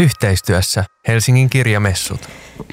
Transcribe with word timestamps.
Yhteistyössä 0.00 0.84
Helsingin 1.08 1.50
kirjamessut. 1.50 2.20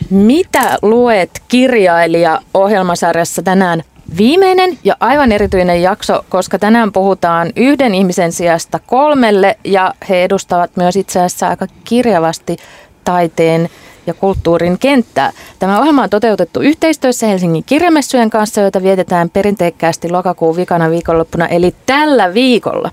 Mitä 0.09 0.77
luet 0.81 1.41
kirjailija 1.47 2.41
ohjelmasarjassa 2.53 3.43
tänään? 3.43 3.83
Viimeinen 4.17 4.77
ja 4.83 4.95
aivan 4.99 5.31
erityinen 5.31 5.81
jakso, 5.81 6.25
koska 6.29 6.59
tänään 6.59 6.91
puhutaan 6.91 7.51
yhden 7.55 7.95
ihmisen 7.95 8.31
sijasta 8.31 8.79
kolmelle 8.79 9.57
ja 9.63 9.93
he 10.09 10.23
edustavat 10.23 10.71
myös 10.75 10.95
itse 10.95 11.19
asiassa 11.19 11.47
aika 11.47 11.67
kirjavasti 11.83 12.57
taiteen 13.03 13.69
ja 14.07 14.13
kulttuurin 14.13 14.79
kenttää. 14.79 15.31
Tämä 15.59 15.79
ohjelma 15.79 16.03
on 16.03 16.09
toteutettu 16.09 16.59
yhteistyössä 16.59 17.27
Helsingin 17.27 17.63
kirjamessujen 17.63 18.29
kanssa, 18.29 18.61
joita 18.61 18.83
vietetään 18.83 19.29
perinteikkäästi 19.29 20.09
lokakuun 20.09 20.55
vikana 20.55 20.89
viikonloppuna, 20.89 21.47
eli 21.47 21.75
tällä 21.85 22.33
viikolla. 22.33 22.91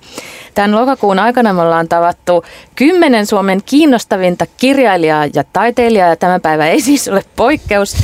Tämän 0.55 0.81
lokakuun 0.81 1.19
aikana 1.19 1.53
me 1.53 1.63
ollaan 1.63 1.89
tavattu 1.89 2.45
kymmenen 2.77 3.27
Suomen 3.27 3.61
kiinnostavinta 3.67 4.47
kirjailijaa 4.57 5.27
ja 5.35 5.45
taiteilijaa, 5.53 6.09
ja 6.09 6.17
tämä 6.17 6.41
päivä 6.41 6.67
ei 6.67 6.81
siis 6.91 7.09
ole 7.09 7.23
poikkeus, 7.37 7.97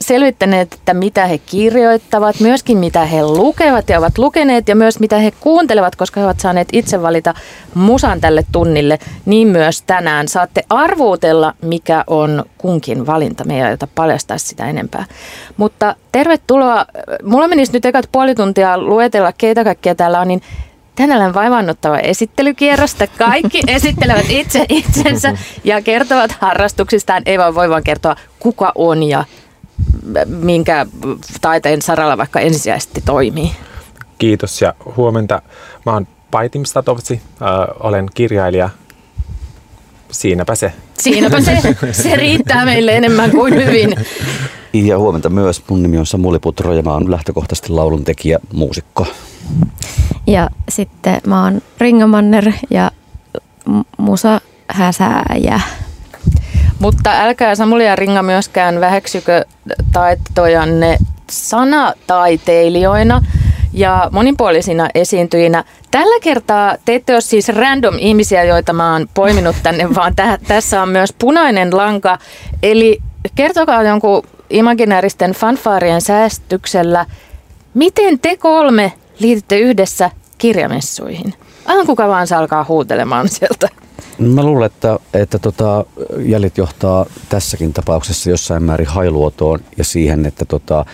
selvittäneet, 0.00 0.74
että 0.74 0.94
mitä 0.94 1.26
he 1.26 1.38
kirjoittavat, 1.38 2.40
myöskin 2.40 2.78
mitä 2.78 3.04
he 3.04 3.22
lukevat 3.22 3.88
ja 3.88 3.98
ovat 3.98 4.18
lukeneet, 4.18 4.68
ja 4.68 4.76
myös 4.76 5.00
mitä 5.00 5.18
he 5.18 5.32
kuuntelevat, 5.40 5.96
koska 5.96 6.20
he 6.20 6.26
ovat 6.26 6.40
saaneet 6.40 6.68
itse 6.72 7.02
valita 7.02 7.34
musan 7.74 8.20
tälle 8.20 8.44
tunnille, 8.52 8.98
niin 9.24 9.48
myös 9.48 9.82
tänään 9.82 10.28
saatte 10.28 10.62
arvuutella, 10.70 11.54
mikä 11.62 12.04
on 12.06 12.43
kunkin 12.58 13.06
valinta. 13.06 13.44
Me 13.44 13.56
ei 13.56 13.62
aiota 13.62 13.88
paljastaa 13.94 14.38
sitä 14.38 14.66
enempää. 14.66 15.04
Mutta 15.56 15.96
tervetuloa. 16.12 16.86
Mulla 17.22 17.48
menisi 17.48 17.72
nyt 17.72 17.84
ekat 17.84 18.08
puoli 18.12 18.34
tuntia 18.34 18.78
luetella, 18.78 19.32
keitä 19.32 19.64
kaikkia 19.64 19.94
täällä 19.94 20.20
on, 20.20 20.28
niin 20.28 20.42
Tänään 20.96 21.22
on 21.22 21.34
vaivannuttava 21.34 21.98
esittelykierrosta. 21.98 23.06
Kaikki 23.06 23.60
esittelevät 23.76 24.26
itse 24.28 24.66
itsensä 24.68 25.36
ja 25.64 25.82
kertovat 25.82 26.32
harrastuksistaan. 26.40 27.22
Ei 27.26 27.38
vaan 27.38 27.54
voi 27.54 27.70
vaan 27.70 27.82
kertoa, 27.82 28.16
kuka 28.38 28.72
on 28.74 29.02
ja 29.02 29.24
minkä 30.26 30.86
taiteen 31.40 31.82
saralla 31.82 32.18
vaikka 32.18 32.40
ensisijaisesti 32.40 33.00
toimii. 33.00 33.50
Kiitos 34.18 34.62
ja 34.62 34.74
huomenta. 34.96 35.42
Mä 35.86 35.92
oon 35.92 36.06
Paitim 36.30 36.64
Statovci, 36.64 37.20
äh, 37.42 37.48
olen 37.80 38.08
kirjailija. 38.14 38.70
Siinäpä 40.14 40.54
se. 40.54 40.72
Siinäpä 40.98 41.40
se. 41.40 41.58
Se 41.92 42.16
riittää 42.16 42.64
meille 42.64 42.96
enemmän 42.96 43.30
kuin 43.30 43.54
hyvin. 43.54 43.94
Ja 44.72 44.98
huomenta 44.98 45.28
myös. 45.28 45.62
Mun 45.68 45.82
nimi 45.82 45.98
on 45.98 46.06
Samuli 46.06 46.38
Putro 46.38 46.72
ja 46.72 46.82
mä 46.82 46.92
oon 46.92 47.10
lähtökohtaisesti 47.10 47.72
lauluntekijä, 47.72 48.38
muusikko. 48.52 49.06
Ja 50.26 50.50
sitten 50.68 51.20
mä 51.26 51.44
oon 51.44 51.62
Ringamanner 51.78 52.52
ja 52.70 52.90
musa 53.98 54.40
häsääjä. 54.68 55.60
Mutta 56.78 57.10
älkää 57.12 57.54
Samuli 57.54 57.86
ja 57.86 57.96
Ringa 57.96 58.22
myöskään 58.22 58.80
väheksykö 58.80 59.44
taitojanne 59.92 60.98
sanataiteilijoina 61.30 63.24
ja 63.74 64.08
monipuolisina 64.12 64.88
esiintyjinä. 64.94 65.64
Tällä 65.90 66.20
kertaa 66.20 66.76
te 66.84 66.94
ette 66.94 67.12
ole 67.12 67.20
siis 67.20 67.48
random 67.48 67.94
ihmisiä, 67.98 68.44
joita 68.44 68.72
mä 68.72 68.92
oon 68.92 69.08
poiminut 69.14 69.56
tänne, 69.62 69.88
vaan 69.94 70.16
tä- 70.16 70.38
tässä 70.48 70.82
on 70.82 70.88
myös 70.88 71.12
punainen 71.18 71.76
lanka. 71.76 72.18
Eli 72.62 73.00
kertokaa 73.34 73.82
jonkun 73.82 74.22
imaginääristen 74.50 75.32
fanfaarien 75.32 76.00
säästyksellä, 76.00 77.06
miten 77.74 78.18
te 78.18 78.36
kolme 78.36 78.92
liitytte 79.18 79.58
yhdessä 79.58 80.10
kirjamessuihin? 80.38 81.34
Aivan 81.66 81.86
kuka 81.86 82.08
vaan 82.08 82.26
saa 82.26 82.38
alkaa 82.38 82.64
huutelemaan 82.68 83.28
sieltä. 83.28 83.68
Mä 84.18 84.42
luulen, 84.42 84.66
että, 84.66 84.98
että 85.14 85.38
tota, 85.38 85.84
jäljet 86.18 86.58
johtaa 86.58 87.06
tässäkin 87.28 87.72
tapauksessa 87.72 88.30
jossain 88.30 88.62
määrin 88.62 88.86
hailuotoon 88.86 89.60
ja 89.76 89.84
siihen, 89.84 90.26
että 90.26 90.44
tota, 90.44 90.84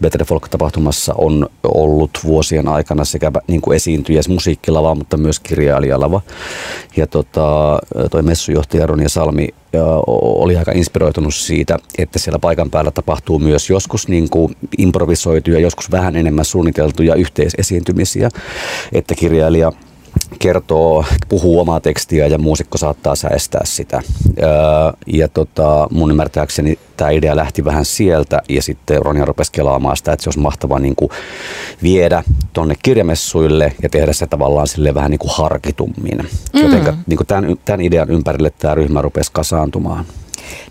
Better 0.00 0.24
Folk-tapahtumassa 0.24 1.14
on 1.18 1.48
ollut 1.64 2.10
vuosien 2.24 2.68
aikana 2.68 3.04
sekä 3.04 3.32
niin 3.48 3.60
kuin 3.60 3.76
esiintyjä 3.76 4.20
musiikkilava, 4.28 4.94
mutta 4.94 5.16
myös 5.16 5.40
kirjailijalava. 5.40 6.20
Ja 6.96 7.06
tota, 7.06 7.78
toi 8.10 8.22
messujohtaja 8.22 8.86
Ronja 8.86 9.08
Salmi 9.08 9.48
oli 10.16 10.56
aika 10.56 10.72
inspiroitunut 10.72 11.34
siitä, 11.34 11.78
että 11.98 12.18
siellä 12.18 12.38
paikan 12.38 12.70
päällä 12.70 12.90
tapahtuu 12.90 13.38
myös 13.38 13.70
joskus 13.70 14.08
niin 14.08 14.30
kuin 14.30 14.56
improvisoituja, 14.78 15.58
joskus 15.58 15.90
vähän 15.90 16.16
enemmän 16.16 16.44
suunniteltuja 16.44 17.14
yhteisesiintymisiä, 17.14 18.28
että 18.92 19.14
kirjailija 19.14 19.72
kertoo, 20.38 21.04
puhuu 21.28 21.60
omaa 21.60 21.80
tekstiä 21.80 22.26
ja 22.26 22.38
muusikko 22.38 22.78
saattaa 22.78 23.16
säestää 23.16 23.60
sitä. 23.64 24.02
Ja 25.06 25.28
tota, 25.28 25.88
mun 25.90 26.10
ymmärtääkseni 26.10 26.78
tämä 26.96 27.10
idea 27.10 27.36
lähti 27.36 27.64
vähän 27.64 27.84
sieltä 27.84 28.42
ja 28.48 28.62
sitten 28.62 29.02
Ronja 29.02 29.24
rupesi 29.24 29.52
kelaamaan 29.52 29.96
sitä, 29.96 30.12
että 30.12 30.24
se 30.24 30.28
olisi 30.28 30.40
mahtavaa 30.40 30.78
niin 30.78 30.96
kuin 30.96 31.10
viedä 31.82 32.22
tonne 32.52 32.74
kirjamessuille 32.82 33.72
ja 33.82 33.88
tehdä 33.88 34.12
se 34.12 34.26
tavallaan 34.26 34.66
sille 34.66 34.94
vähän 34.94 35.10
niin 35.10 35.18
kuin 35.18 35.32
harkitummin. 35.34 36.18
Mm. 36.52 36.62
Joten 36.62 36.96
niin 37.06 37.16
kuin 37.16 37.26
tämän, 37.26 37.56
tämän 37.64 37.80
idean 37.80 38.10
ympärille 38.10 38.50
tämä 38.50 38.74
ryhmä 38.74 39.02
rupesi 39.02 39.32
kasaantumaan. 39.32 40.04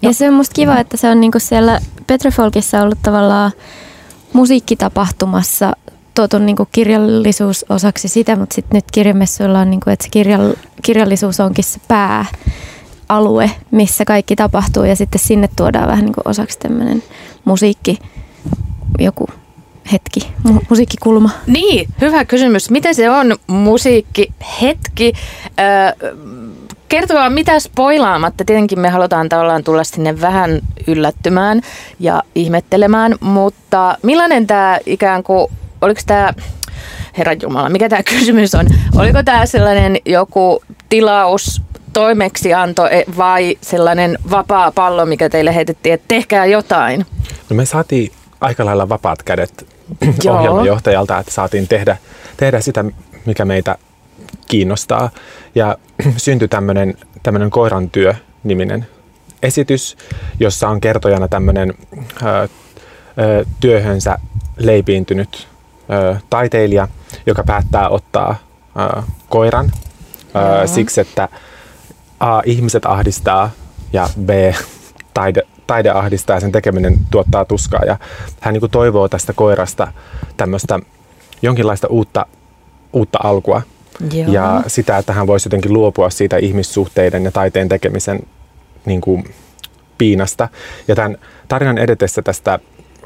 Ja 0.01 0.13
se 0.13 0.27
on 0.27 0.33
musta 0.33 0.53
kiva, 0.53 0.79
että 0.79 0.97
se 0.97 1.09
on 1.09 1.21
niin 1.21 1.31
kuin 1.31 1.41
siellä 1.41 1.79
Petrofolkissa 2.07 2.81
ollut 2.81 2.99
tavallaan 3.01 3.51
musiikkitapahtumassa 4.33 5.73
tuotu 6.15 6.39
niin 6.39 6.55
kirjallisuus 6.71 7.65
osaksi 7.69 8.07
sitä, 8.07 8.35
mutta 8.35 8.55
sitten 8.55 8.75
nyt 8.75 8.85
kirjamessuilla 8.91 9.59
on, 9.59 9.69
niin 9.69 9.79
kuin, 9.79 9.93
että 9.93 10.03
se 10.03 10.09
kirjall, 10.09 10.53
kirjallisuus 10.83 11.39
onkin 11.39 11.63
se 11.63 11.79
pääalue, 11.87 13.51
missä 13.71 14.05
kaikki 14.05 14.35
tapahtuu 14.35 14.83
ja 14.83 14.95
sitten 14.95 15.19
sinne 15.19 15.49
tuodaan 15.55 15.87
vähän 15.87 16.05
niin 16.05 16.13
kuin 16.13 16.27
osaksi 16.27 16.59
tämmöinen 16.59 17.03
musiikki, 17.45 17.99
joku 18.99 19.27
hetki, 19.91 20.19
mu- 20.47 20.65
musiikkikulma. 20.69 21.29
Niin, 21.47 21.87
hyvä 22.01 22.25
kysymys. 22.25 22.69
Miten 22.69 22.95
se 22.95 23.09
on 23.09 23.35
musiikkihetki? 23.47 25.13
Öö, 25.59 26.09
kertokaa 26.89 27.29
mitä 27.29 27.59
spoilaamatta. 27.59 28.45
Tietenkin 28.45 28.79
me 28.79 28.89
halutaan 28.89 29.29
tavallaan 29.29 29.63
tulla 29.63 29.83
sinne 29.83 30.21
vähän 30.21 30.61
yllättymään 30.87 31.61
ja 31.99 32.23
ihmettelemään, 32.35 33.15
mutta 33.19 33.97
millainen 34.01 34.47
tämä 34.47 34.79
ikään 34.85 35.23
kuin 35.23 35.47
oliko 35.85 36.01
tämä, 36.05 36.33
herran 37.17 37.37
Jumala, 37.41 37.69
mikä 37.69 37.89
tämä 37.89 38.03
kysymys 38.19 38.55
on? 38.55 38.67
Oliko 38.95 39.23
tämä 39.23 39.45
sellainen 39.45 39.97
joku 40.05 40.63
tilaus, 40.89 41.61
toimeksianto 41.93 42.87
e, 42.87 43.03
vai 43.17 43.57
sellainen 43.61 44.17
vapaa 44.29 44.71
pallo, 44.71 45.05
mikä 45.05 45.29
teille 45.29 45.55
heitettiin, 45.55 45.93
että 45.93 46.05
tehkää 46.07 46.45
jotain? 46.45 47.05
No 47.49 47.55
me 47.55 47.65
saatiin 47.65 48.11
aika 48.41 48.65
lailla 48.65 48.89
vapaat 48.89 49.23
kädet 49.23 49.67
ohjelmajohtajalta, 50.29 51.19
että 51.19 51.31
saatiin 51.31 51.67
tehdä, 51.67 51.97
tehdä 52.37 52.61
sitä, 52.61 52.85
mikä 53.25 53.45
meitä 53.45 53.77
kiinnostaa. 54.47 55.09
Ja 55.55 55.77
syntyi 56.17 56.47
tämmöinen, 56.47 56.93
tämmöinen 57.23 57.49
koiran 57.49 57.89
työ-niminen 57.89 58.87
esitys, 59.43 59.97
jossa 60.39 60.69
on 60.69 60.81
kertojana 60.81 61.27
tämmöinen 61.27 61.73
ö, 61.97 62.25
ö, 62.33 62.47
työhönsä 63.59 64.17
leipiintynyt 64.57 65.47
ö, 65.89 66.15
taiteilija, 66.29 66.87
joka 67.25 67.43
päättää 67.43 67.89
ottaa 67.89 68.35
ö, 68.97 69.01
koiran 69.29 69.71
ö, 70.63 70.67
siksi, 70.67 71.01
että 71.01 71.29
A, 72.19 72.41
ihmiset 72.45 72.85
ahdistaa 72.85 73.49
ja 73.93 74.09
B, 74.21 74.29
taide, 75.13 75.41
taide 75.67 75.89
ahdistaa 75.89 76.35
ja 76.35 76.39
sen 76.39 76.51
tekeminen 76.51 76.97
tuottaa 77.11 77.45
tuskaa. 77.45 77.81
Ja 77.85 77.97
hän 78.39 78.53
niin 78.53 78.59
kuin 78.59 78.71
toivoo 78.71 79.07
tästä 79.07 79.33
koirasta 79.33 79.87
tämmöistä 80.37 80.79
jonkinlaista 81.41 81.87
uutta, 81.87 82.25
uutta 82.93 83.19
alkua. 83.23 83.61
Joo. 84.13 84.31
Ja 84.31 84.63
sitä, 84.67 84.97
että 84.97 85.13
hän 85.13 85.27
voisi 85.27 85.47
jotenkin 85.47 85.73
luopua 85.73 86.09
siitä 86.09 86.37
ihmissuhteiden 86.37 87.23
ja 87.23 87.31
taiteen 87.31 87.69
tekemisen 87.69 88.19
niin 88.85 89.01
kuin, 89.01 89.23
piinasta. 89.97 90.49
Ja 90.87 90.95
tämän 90.95 91.17
tarinan 91.47 91.77
edetessä 91.77 92.21
tästä 92.21 92.59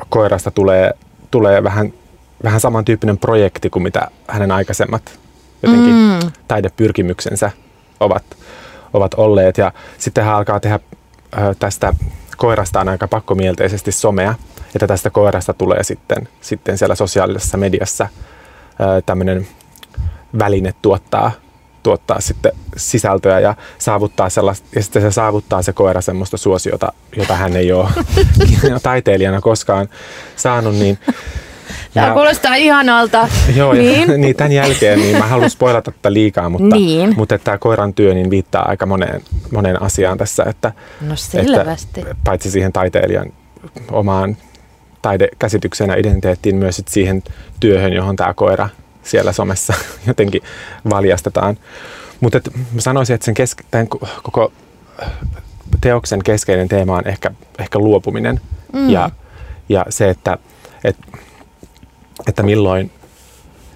koirasta 0.09 0.51
tulee, 0.51 0.93
tulee 1.31 1.63
vähän 1.63 1.93
vähän 2.43 2.59
samantyyppinen 2.59 3.17
projekti 3.17 3.69
kuin 3.69 3.83
mitä 3.83 4.07
hänen 4.27 4.51
aikaisemmat 4.51 5.19
jotenkin 5.63 5.93
mm. 5.93 6.31
taidepyrkimyksensä 6.47 7.51
ovat, 7.99 8.23
ovat 8.93 9.13
olleet. 9.13 9.57
Ja 9.57 9.71
sitten 9.97 10.23
hän 10.23 10.35
alkaa 10.35 10.59
tehdä 10.59 10.79
ö, 11.37 11.55
tästä 11.59 11.93
koirastaan 12.37 12.89
aika 12.89 13.07
pakkomielteisesti 13.07 13.91
somea, 13.91 14.35
että 14.75 14.87
tästä 14.87 15.09
koirasta 15.09 15.53
tulee 15.53 15.83
sitten, 15.83 16.27
sitten 16.41 16.77
siellä 16.77 16.95
sosiaalisessa 16.95 17.57
mediassa 17.57 18.07
tämmöinen 19.05 19.47
väline 20.39 20.73
tuottaa, 20.81 21.31
tuottaa 21.83 22.21
sitten 22.21 22.51
sisältöä 22.77 23.39
ja 23.39 23.55
saavuttaa 23.77 24.29
sellaista, 24.29 24.67
ja 24.75 24.83
sitten 24.83 25.01
se 25.01 25.11
saavuttaa 25.11 25.61
se 25.61 25.73
koira 25.73 26.01
semmoista 26.01 26.37
suosiota, 26.37 26.93
jota 27.17 27.35
hän 27.35 27.55
ei 27.55 27.71
ole 27.71 27.89
taiteilijana 28.83 29.41
koskaan 29.41 29.89
saanut, 30.35 30.75
niin 30.75 30.99
Tämä 31.93 32.07
Ja- 32.07 32.13
kuulostaa 32.13 32.55
ihanalta. 32.55 33.27
Joo, 33.55 33.73
ja, 33.73 33.81
niin. 33.81 34.21
niin. 34.21 34.35
tämän 34.35 34.51
jälkeen 34.51 34.99
niin 34.99 35.17
mä 35.17 35.27
haluan 35.27 35.49
spoilata 35.49 35.91
tätä 35.91 36.13
liikaa, 36.13 36.49
mutta, 36.49 36.75
Niin. 36.75 37.13
mutta 37.17 37.35
että 37.35 37.45
tämä 37.45 37.57
koiran 37.57 37.93
työ 37.93 38.13
niin 38.13 38.29
viittaa 38.29 38.69
aika 38.69 38.85
moneen, 38.85 39.21
moneen 39.53 39.81
asiaan 39.81 40.17
tässä, 40.17 40.43
että, 40.43 40.71
No 41.01 41.15
selvästi. 41.15 42.01
että 42.01 42.15
paitsi 42.23 42.51
siihen 42.51 42.73
taiteilijan 42.73 43.33
omaan 43.91 44.37
taidekäsitykseen 45.01 45.89
ja 45.89 45.95
identiteettiin 45.95 46.55
myös 46.55 46.75
sit 46.75 46.87
siihen 46.87 47.23
työhön, 47.59 47.93
johon 47.93 48.15
tämä 48.15 48.33
koira 48.33 48.69
siellä 49.03 49.31
somessa 49.31 49.73
jotenkin 50.07 50.41
valjastetaan. 50.89 51.57
Mutta 52.19 52.37
et 52.37 52.49
mä 52.73 52.81
sanoisin, 52.81 53.13
että 53.13 53.25
sen 53.25 53.33
keske, 53.33 53.63
tämän 53.71 53.87
ko- 53.95 54.07
koko 54.23 54.51
teoksen 55.81 56.23
keskeinen 56.23 56.67
teema 56.67 56.95
on 56.97 57.07
ehkä, 57.07 57.31
ehkä 57.59 57.79
luopuminen 57.79 58.41
mm. 58.73 58.89
ja, 58.89 59.09
ja 59.69 59.85
se, 59.89 60.09
että, 60.09 60.37
et, 60.83 60.95
että 62.27 62.43
milloin, 62.43 62.91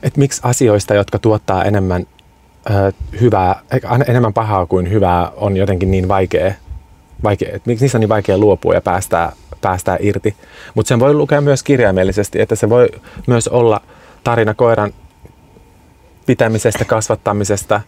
että 0.04 0.19
miksi 0.19 0.42
asioista, 0.44 0.94
jotka 0.94 1.19
tuottaa 1.19 1.63
enemmän 1.63 2.07
hyvää, 3.22 3.62
enemmän 4.07 4.34
pahaa 4.34 4.66
kuin 4.66 4.90
hyvää, 4.90 5.30
on 5.30 5.57
jotenkin 5.57 5.92
niin 5.92 6.07
vaikea, 6.07 6.54
vaikea 7.24 7.50
että 7.56 7.69
miksi 7.69 7.84
niistä 7.84 7.98
on 7.98 8.00
niin 8.00 8.10
vaikea 8.10 8.38
luopua 8.38 8.74
ja 8.74 8.81
päästää, 8.81 9.31
päästää 9.62 9.98
irti. 10.00 10.36
Mutta 10.75 10.88
sen 10.88 11.00
voi 11.00 11.13
lukea 11.13 11.42
myös 11.42 11.63
kirjaimellisesti, 11.63 12.42
että 12.42 12.56
se 12.56 12.69
voi 12.69 12.90
myös 13.28 13.48
olla 13.48 13.81
tarina 14.24 14.54
koiran 14.54 14.94
pitämisestä, 16.25 16.86
kasvattamisesta, 16.86 17.81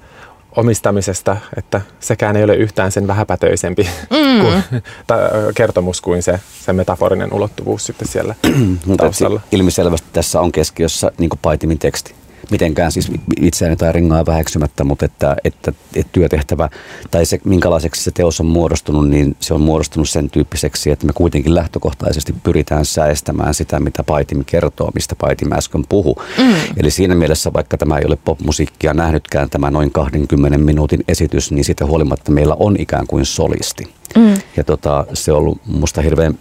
omistamisesta, 0.56 1.38
että 1.58 1.82
sekään 2.00 2.36
ei 2.36 2.44
ole 2.44 2.56
yhtään 2.56 2.92
sen 2.92 3.08
vähäpätöisempi 3.08 3.90
mm. 4.10 4.42
kuin, 4.42 4.64
ta, 5.08 5.16
kertomus 5.56 6.02
kuin 6.02 6.24
se, 6.24 6.40
se 6.66 6.74
metaforinen 6.74 7.34
ulottuvuus 7.34 7.86
sitten 7.86 8.08
siellä 8.08 8.36
Mutta 8.86 9.04
taustalla. 9.04 9.42
ilmiselvästi 9.52 10.08
tässä 10.14 10.42
on 10.42 10.52
keskiössä 10.52 11.12
niin 11.18 11.30
Paitimin 11.42 11.80
teksti. 11.80 12.16
Mitenkään 12.52 12.92
siis 12.92 13.12
itseäni 13.42 13.76
tai 13.76 13.92
ringaa 13.92 14.26
väheksymättä, 14.26 14.84
mutta 14.84 15.06
että, 15.06 15.36
että, 15.44 15.74
että 15.96 16.12
työtehtävä 16.12 16.70
tai 17.12 17.26
se, 17.26 17.40
minkälaiseksi 17.44 18.04
se 18.04 18.12
teos 18.12 18.40
on 18.40 18.46
muodostunut, 18.46 19.10
niin 19.10 19.36
se 19.40 19.54
on 19.54 19.62
muodostunut 19.62 20.10
sen 20.10 20.30
tyyppiseksi, 20.30 20.92
että 20.92 21.06
me 21.06 21.14
kuitenkin 21.14 21.56
lähtökohtaisesti 21.56 22.36
pyritään 22.44 22.86
säestämään 22.86 23.54
sitä, 23.54 23.80
mitä 23.80 24.04
Paitim 24.04 24.44
kertoo, 24.46 24.92
mistä 24.94 25.16
Paitim 25.16 25.52
äsken 25.52 25.84
puhu. 25.90 26.16
Mm. 26.38 26.54
Eli 26.78 26.92
siinä 26.92 27.16
mielessä, 27.16 27.54
vaikka 27.54 27.78
tämä 27.78 27.98
ei 27.98 28.06
ole 28.06 28.16
popmusiikkia 28.16 28.94
nähnytkään, 28.94 29.50
tämä 29.50 29.72
noin 29.72 29.92
20 29.92 30.58
minuutin 30.58 31.04
esitys, 31.08 31.52
niin 31.52 31.66
siitä 31.66 31.86
huolimatta 31.86 32.32
meillä 32.32 32.56
on 32.60 32.76
ikään 32.80 33.08
kuin 33.08 33.26
solisti. 33.26 33.84
Mm. 34.16 34.34
Ja 34.58 34.64
tota, 34.64 35.06
se 35.14 35.32
on 35.32 35.38
ollut 35.38 35.62
musta 35.66 36.02
hirveän 36.02 36.38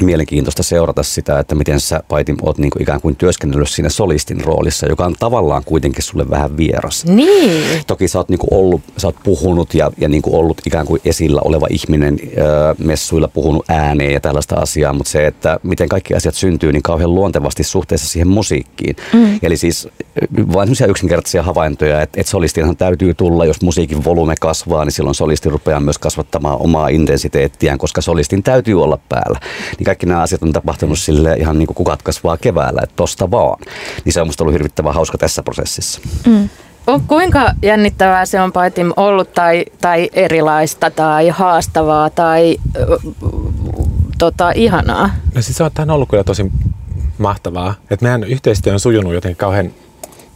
mielenkiintoista 0.00 0.62
seurata 0.62 1.02
sitä, 1.02 1.38
että 1.38 1.54
miten 1.54 1.80
sä 1.80 2.02
Paitim 2.08 2.36
oot 2.42 2.58
niin 2.58 2.70
kuin 2.70 2.82
ikään 2.82 3.00
kuin 3.00 3.16
työskennellyt 3.16 3.68
siinä 3.68 3.88
solistin 3.88 4.44
roolissa, 4.44 4.86
joka 4.86 5.04
on 5.04 5.14
tavallaan 5.18 5.62
kuitenkin 5.64 6.02
sulle 6.02 6.30
vähän 6.30 6.56
vieras. 6.56 7.04
Niin. 7.04 7.82
Toki 7.86 8.08
sä 8.08 8.18
oot, 8.18 8.28
niin 8.28 8.38
kuin 8.38 8.48
ollut, 8.50 8.80
sä 8.96 9.06
oot 9.06 9.16
puhunut 9.24 9.74
ja, 9.74 9.90
ja 9.98 10.08
niin 10.08 10.22
kuin 10.22 10.34
ollut 10.34 10.60
ikään 10.66 10.86
kuin 10.86 11.00
esillä 11.04 11.40
oleva 11.44 11.66
ihminen 11.70 12.18
öö, 12.38 12.74
messuilla, 12.78 13.28
puhunut 13.28 13.64
ääneen 13.68 14.12
ja 14.12 14.20
tällaista 14.20 14.54
asiaa, 14.54 14.92
mutta 14.92 15.10
se, 15.10 15.26
että 15.26 15.60
miten 15.62 15.88
kaikki 15.88 16.14
asiat 16.14 16.34
syntyy 16.34 16.72
niin 16.72 16.82
kauhean 16.82 17.14
luontevasti 17.14 17.64
suhteessa 17.64 18.08
siihen 18.08 18.28
musiikkiin. 18.28 18.96
Mm. 19.12 19.38
Eli 19.42 19.56
siis 19.56 19.88
vain 20.52 20.66
sellaisia 20.66 20.86
yksinkertaisia 20.86 21.42
havaintoja, 21.42 22.02
että, 22.02 22.20
että 22.20 22.30
solistinhan 22.30 22.76
täytyy 22.76 23.14
tulla, 23.14 23.44
jos 23.44 23.62
musiikin 23.62 24.04
volume 24.04 24.34
kasvaa, 24.40 24.84
niin 24.84 24.92
silloin 24.92 25.14
solisti 25.14 25.48
rupeaa 25.48 25.80
myös 25.80 25.98
kasvattamaan 25.98 26.60
omaa 26.60 26.88
intensiteettiään, 26.88 27.78
koska 27.78 28.00
solistin 28.00 28.42
täytyy 28.42 28.82
olla 28.82 28.98
päällä. 29.08 29.40
Niin 29.82 29.86
kaikki 29.86 30.06
nämä 30.06 30.22
asiat 30.22 30.42
on 30.42 30.52
tapahtunut 30.52 30.98
sille 30.98 31.34
ihan 31.34 31.58
niin 31.58 31.66
kuin 31.66 31.74
kukat 31.74 32.02
kasvaa 32.02 32.36
keväällä, 32.36 32.80
että 32.82 32.96
tosta 32.96 33.30
vaan. 33.30 33.58
Niin 34.04 34.12
se 34.12 34.20
on 34.20 34.26
musta 34.26 34.44
ollut 34.44 34.52
hirvittävän 34.52 34.94
hauska 34.94 35.18
tässä 35.18 35.42
prosessissa. 35.42 36.00
On, 36.86 37.00
kuinka 37.00 37.54
jännittävää 37.62 38.26
se 38.26 38.40
on 38.40 38.52
Paitim 38.52 38.92
ollut 38.96 39.32
tai, 39.32 39.64
tai 39.80 40.10
erilaista 40.12 40.90
tai 40.90 41.28
haastavaa 41.28 42.10
tai 42.10 42.56
tota, 44.18 44.50
ihanaa? 44.50 45.10
No 45.34 45.42
siis 45.42 45.56
se 45.56 45.64
on, 45.64 45.90
ollut 45.90 46.08
kyllä 46.08 46.24
tosi 46.24 46.52
mahtavaa. 47.18 47.74
Että 47.90 48.04
meidän 48.04 48.24
yhteistyö 48.24 48.72
on 48.72 48.80
sujunut 48.80 49.14
jotenkin 49.14 49.36
kauhean 49.36 49.70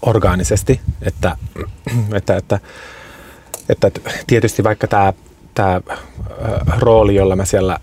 orgaanisesti, 0.02 0.80
että, 1.02 1.36
että, 2.14 2.36
että, 2.36 2.60
että, 3.68 3.86
että 3.86 4.00
tietysti 4.26 4.64
vaikka 4.64 4.86
tämä, 4.86 5.12
tämä 5.54 5.80
rooli, 6.78 7.14
jolla 7.14 7.36
mä 7.36 7.44
siellä, 7.44 7.78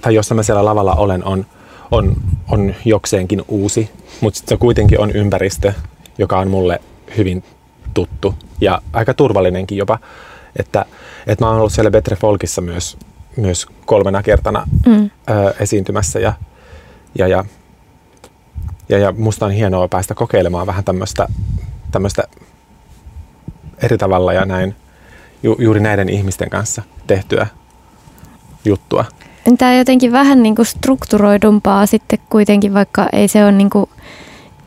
tai 0.00 0.14
jossa 0.14 0.34
mä 0.34 0.42
siellä 0.42 0.64
lavalla 0.64 0.94
olen, 0.94 1.24
on, 1.24 1.46
on, 1.90 2.16
on 2.48 2.74
jokseenkin 2.84 3.42
uusi, 3.48 3.90
mutta 4.20 4.40
se 4.46 4.56
kuitenkin 4.56 5.00
on 5.00 5.10
ympäristö, 5.10 5.72
joka 6.18 6.38
on 6.38 6.48
mulle 6.48 6.80
hyvin 7.16 7.44
tuttu 7.94 8.34
ja 8.60 8.82
aika 8.92 9.14
turvallinenkin 9.14 9.78
jopa. 9.78 9.98
Että, 10.56 10.84
että 11.26 11.44
mä 11.44 11.48
oon 11.48 11.58
ollut 11.58 11.72
siellä 11.72 11.90
Betre 11.90 12.16
Folkissa 12.16 12.60
myös, 12.60 12.96
myös 13.36 13.66
kolmena 13.86 14.22
kertana 14.22 14.68
mm. 14.86 15.10
ö, 15.30 15.54
esiintymässä 15.60 16.18
ja, 16.18 16.32
ja, 17.18 17.28
ja, 17.28 17.44
ja, 18.88 18.98
ja 18.98 19.12
musta 19.12 19.46
on 19.46 19.52
hienoa 19.52 19.88
päästä 19.88 20.14
kokeilemaan 20.14 20.66
vähän 20.66 20.84
tämmöistä, 20.84 21.28
tämmöistä 21.90 22.22
eri 23.82 23.98
tavalla 23.98 24.32
ja 24.32 24.44
näin 24.44 24.76
ju, 25.42 25.56
juuri 25.58 25.80
näiden 25.80 26.08
ihmisten 26.08 26.50
kanssa 26.50 26.82
tehtyä 27.06 27.46
juttua. 28.64 29.04
Tämä 29.58 29.70
on 29.70 29.78
jotenkin 29.78 30.12
vähän 30.12 30.42
niin 30.42 30.54
kuin 30.54 30.66
strukturoidumpaa 30.66 31.86
sitten 31.86 32.18
kuitenkin, 32.30 32.74
vaikka 32.74 33.08
ei 33.12 33.28
se 33.28 33.44
ole 33.44 33.52
niin 33.52 33.70
kuin, 33.70 33.90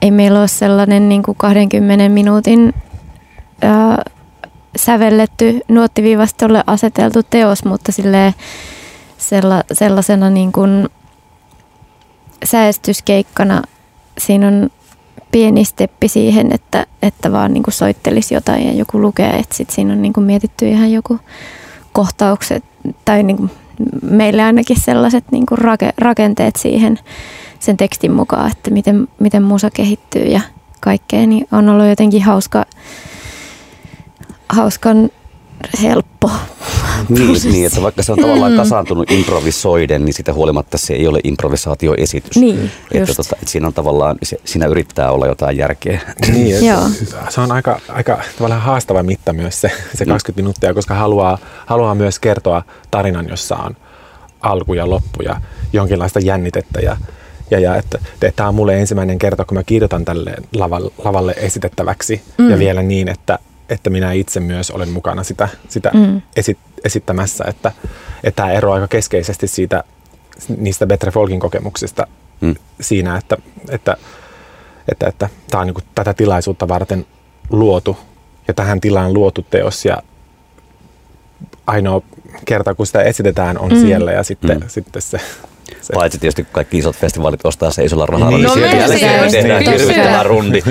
ei 0.02 0.12
meillä 0.12 0.40
ole 0.40 0.48
sellainen 0.48 1.10
niin 1.10 1.24
kuin 1.24 1.38
20 1.38 2.10
minuutin 2.10 2.74
ää, 3.62 4.04
sävelletty 4.76 5.60
nuottiviivastolle 5.68 6.64
aseteltu 6.68 7.24
teos, 7.24 7.66
mutta 7.66 7.92
sella, 9.18 9.64
sellaisena 9.74 10.30
niin 10.30 10.52
kuin 10.52 10.90
säestyskeikkana 12.44 13.62
siinä 14.18 14.48
on 14.48 14.70
pieni 15.32 15.66
steppi 15.66 16.08
siihen, 16.08 16.52
että, 16.52 16.86
että 17.02 17.32
vaan 17.32 17.54
niin 17.54 17.64
kuin 17.64 17.74
soittelisi 17.74 18.34
jotain 18.34 18.68
ja 18.68 18.74
joku 18.74 19.02
lukee, 19.02 19.30
että 19.30 19.56
sit 19.56 19.70
siinä 19.70 19.94
on 19.94 20.02
niin 20.02 20.14
kuin 20.14 20.26
mietitty 20.26 20.68
ihan 20.70 20.92
joku 20.92 21.20
kohtaukset 21.94 22.64
tai 23.06 23.24
niin 23.24 23.38
kuin 23.38 23.52
meille 24.02 24.44
ainakin 24.44 24.80
sellaiset 24.80 25.24
niin 25.32 25.46
kuin 25.46 25.58
rake, 25.58 25.94
rakenteet 25.98 26.56
siihen 26.56 27.00
sen 27.60 27.78
tekstin 27.78 28.12
mukaan, 28.12 28.52
että 28.52 28.72
miten, 28.72 29.08
miten 29.20 29.44
musa 29.44 29.70
kehittyy 29.72 30.26
ja 30.26 30.42
kaikkea, 30.80 31.28
niin 31.28 31.48
on 31.52 31.70
ollut 31.70 31.88
jotenkin 31.88 32.24
hauska, 32.24 32.66
hauskan 34.50 35.10
helppo. 35.82 36.32
Niin, 37.10 37.52
niin, 37.52 37.66
että 37.66 37.82
vaikka 37.82 38.04
se 38.04 38.12
on 38.12 38.18
tavallaan 38.20 38.56
kasaantunut 38.56 39.12
improvisoiden, 39.12 40.06
niin 40.06 40.14
sitä 40.14 40.34
huolimatta 40.34 40.78
se 40.78 40.94
ei 40.94 41.08
ole 41.08 41.20
improvisaatioesitys. 41.24 42.38
Niin, 42.38 42.72
että, 42.92 43.14
tota, 43.14 43.36
että 43.36 43.52
siinä 43.52 43.68
on 43.68 43.74
tavallaan, 43.74 44.18
se, 44.24 44.38
siinä 44.46 44.66
yrittää 44.66 45.12
olla 45.12 45.28
jotain 45.28 45.58
järkeä. 45.58 46.02
Niin, 46.34 46.56
et 46.56 46.62
Joo. 46.62 46.90
se 47.30 47.42
on 47.42 47.52
aika, 47.52 47.80
aika 47.88 48.22
tavallaan 48.38 48.62
haastava 48.62 49.04
mitta 49.04 49.34
myös 49.34 49.62
se, 49.62 49.72
se 49.96 50.06
20 50.06 50.42
minuuttia, 50.42 50.74
koska 50.74 50.94
haluaa, 50.94 51.38
haluaa 51.66 51.96
myös 51.96 52.20
kertoa 52.20 52.64
tarinan, 52.92 53.30
jossa 53.30 53.56
on 53.56 53.76
alku 54.42 54.74
ja 54.74 54.90
loppu 54.90 55.24
ja 55.24 55.42
jonkinlaista 55.74 56.20
jännitettä. 56.20 56.80
Ja, 56.80 56.98
ja, 57.52 57.60
ja 57.60 57.76
että, 57.76 58.00
että 58.14 58.32
tämä 58.36 58.50
on 58.50 58.56
mulle 58.56 58.80
ensimmäinen 58.80 59.20
kerta, 59.20 59.46
kun 59.46 59.58
mä 59.58 59.64
kirjoitan 59.64 60.06
tälle 60.06 60.34
lavalle, 60.56 60.92
lavalle 61.04 61.36
esitettäväksi 61.38 62.22
mm. 62.38 62.50
ja 62.50 62.60
vielä 62.60 62.82
niin, 62.82 63.08
että, 63.08 63.40
että 63.70 63.90
minä 63.90 64.12
itse 64.12 64.40
myös 64.40 64.72
olen 64.72 64.90
mukana 64.90 65.24
sitä, 65.24 65.48
sitä 65.70 65.92
mm. 65.94 66.22
esit, 66.36 66.58
esittämässä, 66.84 67.44
että, 67.48 67.72
että 68.24 68.42
tämä 68.42 68.52
eroaa 68.52 68.76
aika 68.76 68.88
keskeisesti 68.88 69.48
siitä, 69.48 69.84
niistä 70.58 70.88
Betre 70.88 71.12
Folkin 71.12 71.40
kokemuksista 71.40 72.08
mm. 72.42 72.56
siinä, 72.82 73.18
että, 73.18 73.38
että 73.70 73.98
että, 74.92 75.08
että 75.08 75.30
tämä 75.50 75.62
on 75.62 75.68
niin 75.68 75.88
tätä 75.96 76.14
tilaisuutta 76.14 76.68
varten 76.68 77.06
luotu 77.50 77.98
ja 78.48 78.54
tähän 78.54 78.82
tilaan 78.82 79.14
luotu 79.14 79.46
teos 79.50 79.86
ja 79.86 80.04
ainoa 81.68 82.02
kerta, 82.46 82.76
kun 82.76 82.86
sitä 82.86 83.02
esitetään, 83.02 83.58
on 83.58 83.74
mm. 83.74 83.82
siellä 83.82 84.12
ja 84.12 84.24
sitten, 84.24 84.60
mm. 84.60 84.68
sitten 84.68 85.02
se, 85.02 85.20
se. 85.82 85.94
Paitsi 85.94 86.20
tietysti 86.20 86.44
kun 86.44 86.54
kaikki 86.54 86.78
isot 86.78 86.96
festivaalit 86.96 87.46
ostaa 87.46 87.72
se 87.72 87.84
isolla 87.84 88.06
rahalla, 88.06 88.38
niin, 88.38 88.50
Niin. 88.50 88.62
niin 88.62 88.88
No 88.88 88.94
jälkeen 88.94 89.24
just 89.24 89.32
tehdään 89.32 89.64
hirvittävä 89.64 90.24
rundi. 90.24 90.62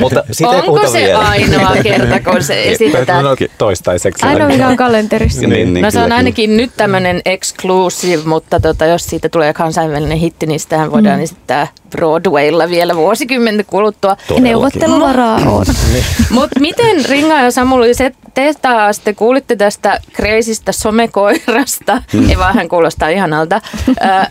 Mutta 0.00 0.24
siitä 0.30 0.52
ei 0.52 0.56
onko 0.56 0.66
puhuta 0.66 0.88
se 0.88 0.98
vielä. 0.98 1.18
ainoa 1.18 1.76
kerta, 1.82 2.30
kun 2.30 2.42
se 2.42 2.62
esitetään? 2.62 3.24
No, 3.24 3.36
toistaiseksi. 3.58 4.26
Ainoa 4.26 4.48
mikä 4.48 4.68
on 4.68 4.76
kalenterissa. 4.76 5.40
Niin, 5.40 5.74
niin, 5.74 5.82
no 5.82 5.90
se 5.90 5.98
on 5.98 6.04
kyllä, 6.04 6.16
ainakin 6.16 6.56
nyt 6.56 6.70
tämmöinen 6.76 7.20
exclusive, 7.24 8.22
mutta 8.24 8.60
tota, 8.60 8.86
jos 8.86 9.04
siitä 9.06 9.28
tulee 9.28 9.52
kansainvälinen 9.52 10.18
hitti, 10.18 10.46
niin 10.46 10.60
sitähän 10.60 10.90
voidaan 10.92 11.18
mm. 11.18 11.22
esittää 11.22 11.66
Broadwaylla 11.96 12.68
vielä 12.68 12.96
vuosikymmenten 12.96 13.66
kuluttua. 13.66 14.16
Todellakin. 14.16 14.44
Neuvotteluvaraa 14.44 15.36
on. 15.36 15.64
Mutta 16.30 16.60
miten 16.60 17.04
Ringa 17.04 17.34
ja 17.34 17.50
Samuli, 17.50 17.94
se 17.94 18.12
te 18.34 18.54
taas, 18.62 18.98
te 18.98 19.14
kuulitte 19.14 19.56
tästä 19.56 20.00
kreisistä 20.12 20.72
somekoirasta, 20.72 22.02
mm. 22.12 22.30
ei 22.30 22.38
vaan 22.38 22.54
hän 22.54 22.68
kuulostaa 22.68 23.08
ihanalta. 23.08 23.60
Äh, 24.04 24.28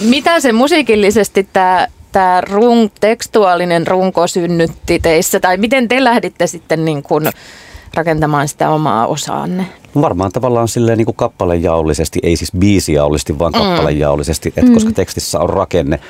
mitä 0.00 0.40
se 0.40 0.52
musiikillisesti 0.52 1.48
tämä 1.52 1.86
tämä 2.12 2.40
run, 2.40 2.90
tekstuaalinen 3.00 3.86
runko 3.86 4.26
synnytti 4.26 4.98
teissä, 4.98 5.40
tai 5.40 5.56
miten 5.56 5.88
te 5.88 6.04
lähditte 6.04 6.46
sitten 6.46 6.84
niin 6.84 7.02
kuin 7.02 7.28
rakentamaan 7.94 8.48
sitä 8.48 8.70
omaa 8.70 9.06
osaanne? 9.06 9.66
Varmaan 9.94 10.32
tavallaan 10.32 10.68
silleen 10.68 10.98
niin 10.98 11.06
kuin 11.06 11.16
kappalejaollisesti, 11.16 12.18
ei 12.22 12.36
siis 12.36 12.52
biisijaollisesti, 12.58 13.38
vaan 13.38 13.52
mm. 13.52 13.58
kappalejaollisesti, 13.58 14.48
että 14.48 14.62
mm. 14.62 14.74
koska 14.74 14.92
tekstissä 14.92 15.40
on 15.40 15.50
rakenne, 15.50 16.00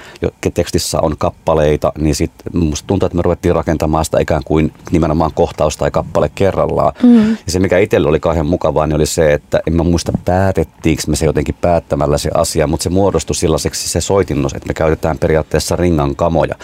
tekstissä 0.54 0.98
on 1.02 1.14
kappaleita, 1.18 1.92
niin 1.98 2.14
sitten 2.14 2.60
musta 2.60 2.86
tuntuu, 2.86 3.06
että 3.06 3.16
me 3.16 3.22
ruvettiin 3.22 3.54
rakentamaan 3.54 4.04
sitä 4.04 4.20
ikään 4.20 4.42
kuin 4.44 4.72
nimenomaan 4.90 5.30
kohtaus 5.34 5.76
tai 5.76 5.90
kappale 5.90 6.30
kerrallaan. 6.34 6.92
Mm. 7.02 7.30
Ja 7.30 7.36
se, 7.48 7.58
mikä 7.58 7.78
itselle 7.78 8.08
oli 8.08 8.20
kauhean 8.20 8.46
mukavaa, 8.46 8.86
niin 8.86 8.96
oli 8.96 9.06
se, 9.06 9.32
että 9.32 9.60
en 9.66 9.76
mä 9.76 9.82
muista 9.82 10.12
päätettiinkö 10.24 11.02
me 11.06 11.16
se 11.16 11.26
jotenkin 11.26 11.54
päättämällä 11.60 12.18
se 12.18 12.30
asia, 12.34 12.66
mutta 12.66 12.84
se 12.84 12.90
muodostui 12.90 13.36
sellaiseksi 13.36 13.88
se 13.88 14.00
soitinnos, 14.00 14.52
että 14.52 14.66
me 14.66 14.74
käytetään 14.74 15.18
periaatteessa 15.18 15.76
ringan 15.76 16.16
kamoja. 16.16 16.54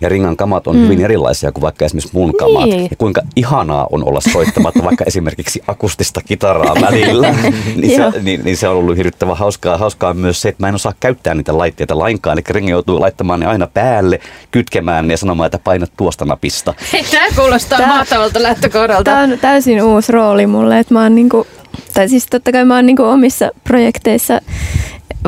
Ja 0.00 0.08
ringan 0.08 0.36
kamat 0.36 0.66
on 0.66 0.76
mm. 0.76 0.82
hyvin 0.82 1.04
erilaisia 1.04 1.52
kuin 1.52 1.62
vaikka 1.62 1.84
esimerkiksi 1.84 2.16
mun 2.16 2.36
kamat. 2.36 2.64
Niin. 2.64 2.88
Ja 2.90 2.96
kuinka 2.96 3.22
ihanaa 3.36 3.86
on 3.92 4.04
olla 4.04 4.20
soittamatta 4.32 4.84
vaikka 4.84 5.04
esimerkiksi 5.10 5.62
akustista 5.66 6.20
kitaraa 6.20 6.49
kitaraa 6.52 6.90
välillä, 6.90 7.34
niin, 7.76 7.96
se, 7.96 8.20
niin, 8.22 8.40
niin, 8.44 8.56
se 8.56 8.68
on 8.68 8.76
ollut 8.76 8.96
hirvittävän 8.96 9.36
hauskaa. 9.36 9.78
Hauskaa 9.78 10.14
myös 10.14 10.42
se, 10.42 10.48
että 10.48 10.62
mä 10.62 10.68
en 10.68 10.74
osaa 10.74 10.94
käyttää 11.00 11.34
niitä 11.34 11.58
laitteita 11.58 11.98
lainkaan. 11.98 12.38
Eli 12.38 12.44
rengi 12.50 12.70
joutuu 12.70 13.00
laittamaan 13.00 13.40
ne 13.40 13.46
aina 13.46 13.66
päälle, 13.66 14.20
kytkemään 14.50 15.08
ne 15.08 15.14
ja 15.14 15.18
sanomaan, 15.18 15.46
että 15.46 15.58
painat 15.58 15.92
tuosta 15.96 16.24
napista. 16.24 16.74
Tämä 17.10 17.26
kuulostaa 17.36 17.78
Tää, 17.78 17.88
mahtavalta 17.88 18.42
lähtökohdalta. 18.42 19.04
Tämä 19.04 19.22
on 19.22 19.38
täysin 19.40 19.82
uusi 19.82 20.12
rooli 20.12 20.46
mulle, 20.46 20.78
että 20.78 20.94
mä 20.94 21.02
oon 21.02 21.14
niinku, 21.14 21.46
tai 21.94 22.08
siis 22.08 22.26
totta 22.26 22.52
kai 22.52 22.64
mä 22.64 22.74
oon 22.74 22.86
niinku 22.86 23.02
omissa 23.02 23.50
projekteissa 23.64 24.40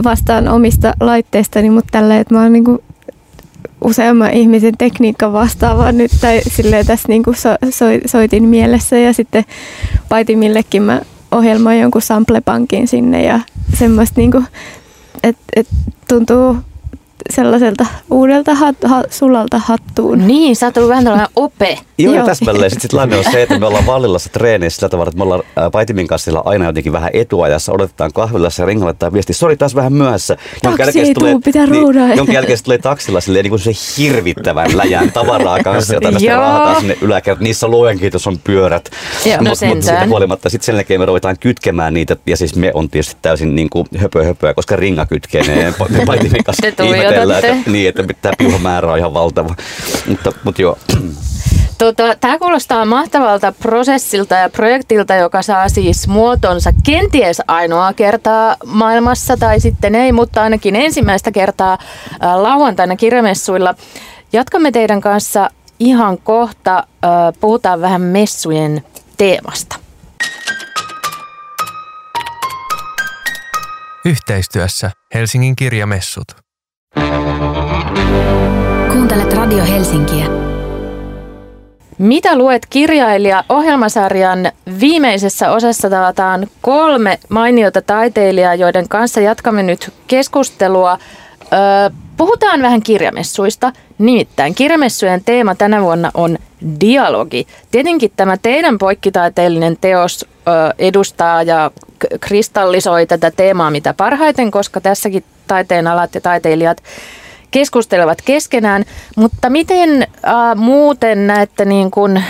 vastaan 0.05 0.49
omista 0.49 0.95
laitteistani, 1.01 1.71
mutta 1.71 1.89
tällä, 1.93 2.19
että 2.19 2.35
mä 2.35 2.43
oon 2.43 2.53
niinku 2.53 2.83
useamman 3.85 4.31
ihmisen 4.31 4.77
tekniikka 4.79 5.33
vastaava 5.33 5.93
nyt 5.93 6.11
tai 6.21 6.41
silleen 6.49 6.87
tässä 6.87 7.09
niinku 7.09 7.33
so, 7.33 7.49
so, 7.71 7.85
soitin 8.07 8.45
mielessä 8.45 8.99
ja 8.99 9.13
sitten 9.13 9.45
Paitimillekin 10.09 10.83
mä 10.83 11.01
ohjelmoin 11.33 11.81
jonkun 11.81 12.03
samplepankin 12.03 12.89
sinne 12.89 13.23
ja 13.25 13.41
semmoista 13.79 14.21
niinku, 14.21 14.45
että 15.23 15.43
et 15.57 15.69
tuntuu 16.09 16.57
sellaiselta 17.31 17.87
uudelta 18.11 18.55
hat, 18.55 18.77
ha, 18.85 19.05
sulalta 19.11 19.59
hattuun. 19.59 20.27
Niin, 20.27 20.57
sä 20.57 20.67
oot 20.67 20.77
ollut 20.77 20.89
vähän 20.89 21.05
tällainen 21.05 21.29
ope. 21.37 21.79
Joo, 21.99 22.15
Joo. 22.15 22.27
täsmälleen. 22.27 22.71
Sitten 22.71 22.91
tilanne 22.91 23.17
on 23.17 23.25
se, 23.33 23.43
että 23.43 23.59
me 23.59 23.67
ollaan 23.67 23.87
Vallilassa 23.87 24.31
treeneissä 24.33 24.77
sillä 24.77 24.89
tavalla, 24.89 25.09
että 25.09 25.19
me 25.19 25.25
ollaan 25.25 25.43
Paitimin 25.73 26.07
kanssa 26.07 26.43
aina 26.45 26.67
jotenkin 26.67 26.93
vähän 26.93 27.11
etuajassa, 27.13 27.73
odotetaan 27.73 28.13
kahvilassa 28.13 28.63
ja 28.63 28.67
ringalla 28.67 28.95
tämä 28.95 29.13
viesti, 29.13 29.33
sori 29.33 29.57
taas 29.57 29.75
vähän 29.75 29.93
myöhässä. 29.93 30.37
Jonka 30.65 30.85
Taksi 30.85 31.01
ei 31.01 31.15
tulee, 31.15 31.33
tuu, 31.33 31.41
pitää 31.41 31.67
niin, 31.67 32.17
jonka 32.17 32.33
jälkeen 32.33 32.59
tulee 32.65 32.79
taksilla 32.79 33.21
silleen, 33.21 33.43
niin 33.43 33.51
kuin 33.51 33.61
se 33.61 33.73
hirvittävän 33.99 34.77
läjän 34.77 35.13
tavaraa 35.13 35.59
kanssa, 35.63 35.95
jota 35.95 36.11
me 36.11 36.19
sitten 36.19 36.37
raahataan 36.37 36.81
sinne 36.81 36.97
yläkertaan. 37.01 37.45
Niissä 37.45 37.69
luojan 37.69 37.99
kiitos 37.99 38.27
on 38.27 38.39
pyörät. 38.45 38.91
Joo, 39.27 39.37
no 39.37 39.51
mutta 39.51 39.67
mut 39.67 39.83
siitä 39.83 40.07
huolimatta 40.07 40.51
sitten 40.51 40.67
sen 40.67 40.75
jälkeen 40.75 41.01
me 41.01 41.07
ruvetaan 41.07 41.37
kytkemään 41.41 41.95
niitä, 41.95 42.17
ja 42.27 42.37
siis 42.37 42.57
me 42.57 42.71
on 42.75 42.91
tietysti 42.91 43.17
täysin 43.23 43.57
niin 43.57 43.71
kuin 43.71 43.87
höpö 43.97 44.25
höpöä, 44.25 44.55
koska 44.55 44.77
ringa 44.77 45.07
kytkenee 45.07 45.75
Paitimin 46.07 46.45
kanssa 46.45 46.67
että, 47.13 47.71
niin, 47.71 47.89
että 47.89 48.05
tämä 48.23 48.33
piuhamäärä 48.39 48.93
on 48.93 48.99
ihan 48.99 49.15
valtava. 49.15 49.55
mutta, 50.09 50.33
mutta 50.45 50.63
joo. 50.63 50.79
Tota, 51.79 52.17
tämä 52.21 52.39
kuulostaa 52.39 52.85
mahtavalta 52.85 53.53
prosessilta 53.53 54.35
ja 54.35 54.51
projektilta, 54.51 55.15
joka 55.15 55.43
saa 55.43 55.69
siis 55.69 56.09
muotonsa 56.09 56.71
kenties 56.85 57.43
ainoa 57.49 57.93
kertaa 57.93 58.57
maailmassa 58.67 59.37
tai 59.37 59.61
sitten 59.61 59.95
ei, 59.95 60.13
mutta 60.13 60.43
ainakin 60.43 60.77
ensimmäistä 60.77 61.31
kertaa 61.31 61.79
lauantaina 62.35 62.97
kirjamessuilla. 62.97 63.75
Jatkamme 64.33 64.71
teidän 64.71 65.01
kanssa 65.01 65.51
ihan 65.81 66.19
kohta. 66.19 66.87
Puhutaan 67.41 67.81
vähän 67.81 68.03
messujen 68.03 68.83
teemasta. 69.17 69.77
Yhteistyössä 74.05 74.91
Helsingin 75.15 75.57
kirjamessut. 75.57 76.27
Kuuntelet 78.93 79.33
Radio 79.33 79.65
Helsinkiä. 79.65 80.25
Mitä 81.99 82.37
luet 82.39 82.67
kirjailija 82.71 83.45
ohjelmasarjan 83.49 84.53
viimeisessä 84.81 85.51
osassa 85.53 85.91
tavataan 85.91 86.47
kolme 86.61 87.19
mainiota 87.29 87.83
taiteilijaa, 87.83 88.55
joiden 88.55 88.89
kanssa 88.89 89.21
jatkamme 89.21 89.63
nyt 89.63 89.93
keskustelua. 90.07 90.99
Öö, 91.53 91.59
puhutaan 92.17 92.63
vähän 92.63 92.83
kirjamessuista. 92.83 93.73
Nimittäin 93.99 94.55
kirjamessujen 94.55 95.25
teema 95.25 95.55
tänä 95.55 95.83
vuonna 95.83 96.11
on 96.15 96.39
dialogi. 96.81 97.47
Tietenkin 97.71 98.13
tämä 98.17 98.37
teidän 98.43 98.79
poikkitaiteellinen 98.79 99.77
teos 99.81 100.25
ö, 100.25 100.51
edustaa 100.79 101.43
ja 101.43 101.71
kristallisoi 102.21 103.07
tätä 103.07 103.31
teemaa 103.31 103.71
mitä 103.71 103.95
parhaiten, 103.95 104.51
koska 104.51 104.81
tässäkin 104.81 105.25
taiteen 105.47 105.87
alat 105.87 106.15
ja 106.15 106.21
taiteilijat 106.21 106.83
keskustelevat 107.51 108.23
keskenään, 108.25 108.85
mutta 109.17 109.51
miten 109.51 110.03
äh, 110.03 110.57
muuten 110.57 111.27
näette 111.27 111.65
niin 111.65 111.91
kuin 111.91 112.25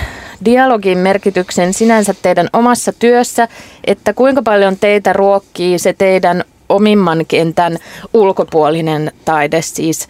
dialogin 0.45 0.99
merkityksen 0.99 1.73
sinänsä 1.73 2.15
teidän 2.23 2.49
omassa 2.53 2.93
työssä, 2.93 3.49
että 3.85 4.13
kuinka 4.13 4.43
paljon 4.43 4.77
teitä 4.77 5.13
ruokkii 5.13 5.79
se 5.79 5.93
teidän 5.93 6.45
omimman 6.69 7.27
kentän 7.29 7.79
ulkopuolinen 8.15 9.13
taide, 9.25 9.63
siis 9.63 10.09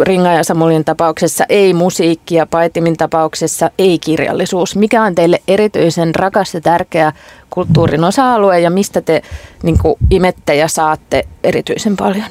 Ringa 0.00 0.32
ja 0.32 0.44
Samulin 0.44 0.84
tapauksessa 0.84 1.44
ei 1.48 1.74
musiikki 1.74 2.34
ja 2.34 2.46
Paitimin 2.46 2.96
tapauksessa 2.96 3.70
ei 3.78 3.98
kirjallisuus. 3.98 4.76
Mikä 4.76 5.02
on 5.02 5.14
teille 5.14 5.42
erityisen 5.48 6.14
rakas 6.14 6.54
ja 6.54 6.60
tärkeä 6.60 7.12
kulttuurin 7.52 8.04
osa-alue 8.04 8.60
ja 8.60 8.70
mistä 8.70 9.00
te 9.00 9.22
niin 9.62 9.78
kuin, 9.78 9.94
imette 10.10 10.54
ja 10.54 10.68
saatte 10.68 11.24
erityisen 11.44 11.96
paljon? 11.96 12.24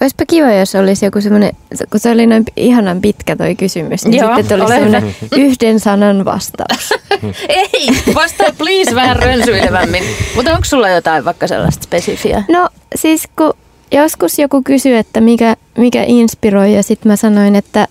Olisipa 0.00 0.24
kiva, 0.26 0.52
jos 0.52 0.74
olisi 0.74 1.04
joku 1.04 1.20
semmoinen, 1.20 1.52
kun 1.90 2.00
se 2.00 2.10
oli 2.10 2.26
noin 2.26 2.44
ihanan 2.56 3.00
pitkä 3.00 3.36
toi 3.36 3.54
kysymys, 3.54 4.04
niin 4.04 4.18
Joo, 4.18 4.36
sitten 4.36 4.60
olisi 4.60 4.74
semmoinen 4.74 5.14
yhden 5.36 5.80
sanan 5.80 6.24
vastaus. 6.24 6.90
Ei, 7.48 7.88
vastaa 8.14 8.48
please 8.58 8.94
vähän 8.94 9.16
rönsyilevämmin. 9.16 10.02
Mutta 10.36 10.50
onko 10.50 10.64
sulla 10.64 10.88
jotain 10.88 11.24
vaikka 11.24 11.46
sellaista 11.46 11.84
spesifiä? 11.84 12.44
No 12.48 12.68
siis 12.94 13.28
kun 13.36 13.52
joskus 13.92 14.38
joku 14.38 14.62
kysyi, 14.62 14.96
että 14.96 15.20
mikä, 15.20 15.56
mikä 15.78 16.04
inspiroi 16.06 16.74
ja 16.74 16.82
sitten 16.82 17.12
mä 17.12 17.16
sanoin, 17.16 17.56
että 17.56 17.88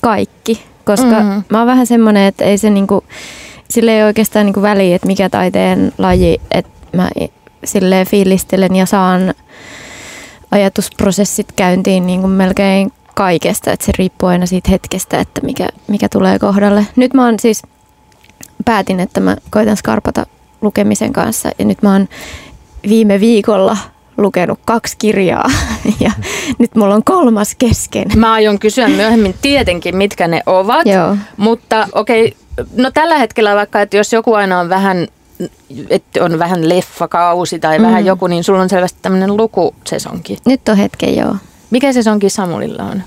kaikki. 0.00 0.62
Koska 0.84 1.20
mm-hmm. 1.20 1.42
mä 1.48 1.58
oon 1.58 1.66
vähän 1.66 1.86
semmoinen, 1.86 2.26
että 2.26 2.44
ei 2.44 2.58
se 2.58 2.70
niinku, 2.70 3.04
sille 3.70 3.96
ei 3.96 4.02
oikeastaan 4.02 4.46
niinku 4.46 4.62
väliä, 4.62 4.96
että 4.96 5.06
mikä 5.06 5.28
taiteen 5.28 5.92
laji, 5.98 6.40
että 6.50 6.70
mä 6.96 7.10
sille 7.64 8.04
fiilistelen 8.04 8.76
ja 8.76 8.86
saan 8.86 9.34
ajatusprosessit 10.50 11.52
käyntiin 11.56 12.06
niin 12.06 12.20
kuin 12.20 12.32
melkein 12.32 12.92
kaikesta, 13.14 13.72
että 13.72 13.86
se 13.86 13.92
riippuu 13.98 14.28
aina 14.28 14.46
siitä 14.46 14.70
hetkestä, 14.70 15.20
että 15.20 15.40
mikä, 15.40 15.68
mikä 15.86 16.08
tulee 16.08 16.38
kohdalle. 16.38 16.86
Nyt 16.96 17.14
mä 17.14 17.24
oon 17.24 17.40
siis, 17.40 17.62
päätin, 18.64 19.00
että 19.00 19.20
mä 19.20 19.36
koitan 19.50 19.76
skarpata 19.76 20.26
lukemisen 20.60 21.12
kanssa 21.12 21.50
ja 21.58 21.64
nyt 21.64 21.82
mä 21.82 21.92
oon 21.92 22.08
viime 22.88 23.20
viikolla 23.20 23.76
lukenut 24.16 24.58
kaksi 24.64 24.96
kirjaa 24.98 25.50
ja 26.00 26.10
nyt 26.58 26.74
mulla 26.74 26.94
on 26.94 27.04
kolmas 27.04 27.54
kesken. 27.58 28.04
Mä 28.16 28.32
aion 28.32 28.58
kysyä 28.58 28.88
myöhemmin 28.88 29.34
tietenkin, 29.42 29.96
mitkä 29.96 30.28
ne 30.28 30.42
ovat, 30.46 30.86
Joo. 30.86 31.16
mutta 31.36 31.88
okei, 31.92 32.34
okay, 32.58 32.66
no 32.76 32.90
tällä 32.90 33.18
hetkellä 33.18 33.54
vaikka, 33.54 33.80
että 33.80 33.96
jos 33.96 34.12
joku 34.12 34.34
aina 34.34 34.60
on 34.60 34.68
vähän 34.68 35.08
että 35.90 36.24
on 36.24 36.38
vähän 36.38 36.68
leffakausi 36.68 37.58
tai 37.58 37.78
mm. 37.78 37.84
vähän 37.84 38.06
joku, 38.06 38.26
niin 38.26 38.44
sulla 38.44 38.62
on 38.62 38.68
selvästi 38.68 38.98
tämmöinen 39.02 39.36
lukusesonki. 39.36 40.38
Nyt 40.46 40.68
on 40.68 40.76
hetken, 40.76 41.16
joo. 41.16 41.36
Mikä 41.70 41.92
sesonki 41.92 42.30
Samulilla 42.30 42.82
on? 42.82 43.02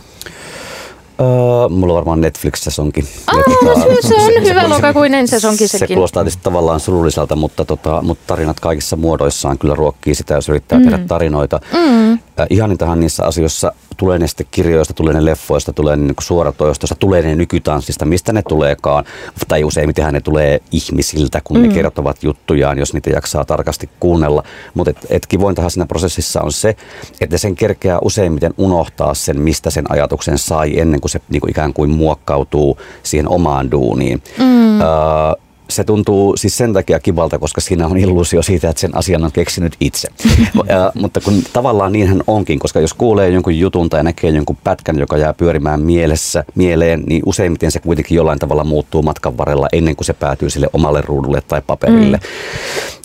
Uh, 1.20 1.70
mulla 1.70 1.94
on 1.94 1.98
varmaan 1.98 2.22
Netflix-sesonki. 2.22 3.08
Ah, 3.28 3.36
tota, 3.36 3.80
se, 3.80 4.08
se 4.08 4.16
on 4.16 4.32
se, 4.44 4.50
hyvä 4.50 4.70
lokakuinen 4.70 5.28
sesonki 5.28 5.68
sekin. 5.68 5.88
Se 5.88 5.94
kuulostaa 5.94 6.24
tietysti 6.24 6.44
tavallaan 6.44 6.80
surulliselta, 6.80 7.36
mutta, 7.36 7.66
tota, 7.66 8.02
mutta 8.02 8.24
tarinat 8.28 8.60
kaikissa 8.60 8.96
muodoissaan 8.96 9.58
kyllä 9.58 9.76
ruokkii 9.76 10.16
sitä, 10.16 10.34
jos 10.34 10.50
yrittää 10.50 10.80
mm. 10.80 10.84
tehdä 10.86 10.98
tarinoita. 11.08 11.60
Mm. 11.74 12.14
Uh, 12.14 12.20
ihanintahan 12.50 13.00
niissä 13.00 13.24
asioissa 13.24 13.74
tulee 13.98 14.20
ne 14.20 14.27
sitten 14.27 14.48
kirjoista, 14.51 14.94
tulee 14.94 15.13
ne 15.13 15.25
leffoista, 15.25 15.74
tulee 15.74 15.96
ne 15.96 16.04
niin 16.04 16.16
suoratoistosta, 16.20 16.96
tulee 16.96 17.22
ne 17.22 17.36
nykytanssista, 17.36 18.06
mistä 18.06 18.34
ne 18.34 18.42
tuleekaan. 18.42 19.06
Tai 19.48 19.63
useimmitenhan 19.63 20.13
ne 20.13 20.22
tulee 20.22 20.60
ihmisiltä, 20.72 21.42
kun 21.44 21.58
mm. 21.58 21.68
ne 21.68 21.74
kertovat 21.74 22.24
juttujaan, 22.24 22.77
jos 22.77 22.94
niitä 22.94 23.10
jaksaa 23.10 23.46
tarkasti 23.46 23.89
kuunnella. 24.00 24.44
Mutta 24.74 24.89
et, 24.89 24.98
et 25.10 25.27
kivointahan 25.27 25.72
siinä 25.72 25.86
prosessissa 25.86 26.42
on 26.42 26.51
se, 26.51 26.75
että 27.22 27.38
sen 27.38 27.56
kerkeää 27.56 28.00
useimmiten 28.01 28.54
unohtaa 28.58 29.13
sen, 29.13 29.42
mistä 29.42 29.70
sen 29.70 29.92
ajatuksen 29.92 30.38
sai 30.38 30.80
ennen 30.80 31.01
kuin 31.01 31.12
se 31.12 31.22
niin 31.30 31.42
kuin 31.42 31.51
ikään 31.51 31.74
kuin 31.74 31.89
muokkautuu 31.89 32.77
siihen 33.04 33.30
omaan 33.30 33.72
duuniin. 33.72 34.24
Mm. 34.38 34.80
Uh, 34.80 35.47
se 35.70 35.84
tuntuu 35.84 36.38
siis 36.38 36.58
sen 36.58 36.74
takia 36.74 37.00
kivalta, 37.00 37.40
koska 37.40 37.62
siinä 37.62 37.88
on 37.88 37.98
illuusio 37.98 38.42
siitä, 38.42 38.70
että 38.70 38.82
sen 38.82 38.98
asian 38.98 39.24
on 39.24 39.32
keksinyt 39.32 39.76
itse. 39.80 40.08
ja, 40.70 40.92
mutta 40.96 41.22
kun 41.22 41.44
tavallaan 41.54 41.92
niinhän 41.92 42.24
onkin, 42.28 42.60
koska 42.60 42.80
jos 42.80 42.94
kuulee 42.94 43.30
jonkun 43.30 43.60
jutun 43.60 43.90
tai 43.90 44.04
näkee 44.04 44.30
jonkun 44.30 44.58
pätkän, 44.64 45.00
joka 45.00 45.18
jää 45.18 45.34
pyörimään 45.34 45.82
mielessä, 45.82 46.44
mieleen, 46.56 47.04
niin 47.08 47.22
useimmiten 47.26 47.72
se 47.72 47.80
kuitenkin 47.80 48.16
jollain 48.16 48.40
tavalla 48.40 48.64
muuttuu 48.64 49.04
matkan 49.04 49.38
varrella 49.38 49.68
ennen 49.72 49.96
kuin 49.96 50.06
se 50.06 50.14
päätyy 50.14 50.50
sille 50.50 50.68
omalle 50.74 51.02
ruudulle 51.02 51.42
tai 51.42 51.62
paperille. 51.68 52.18
Mm. 52.18 52.24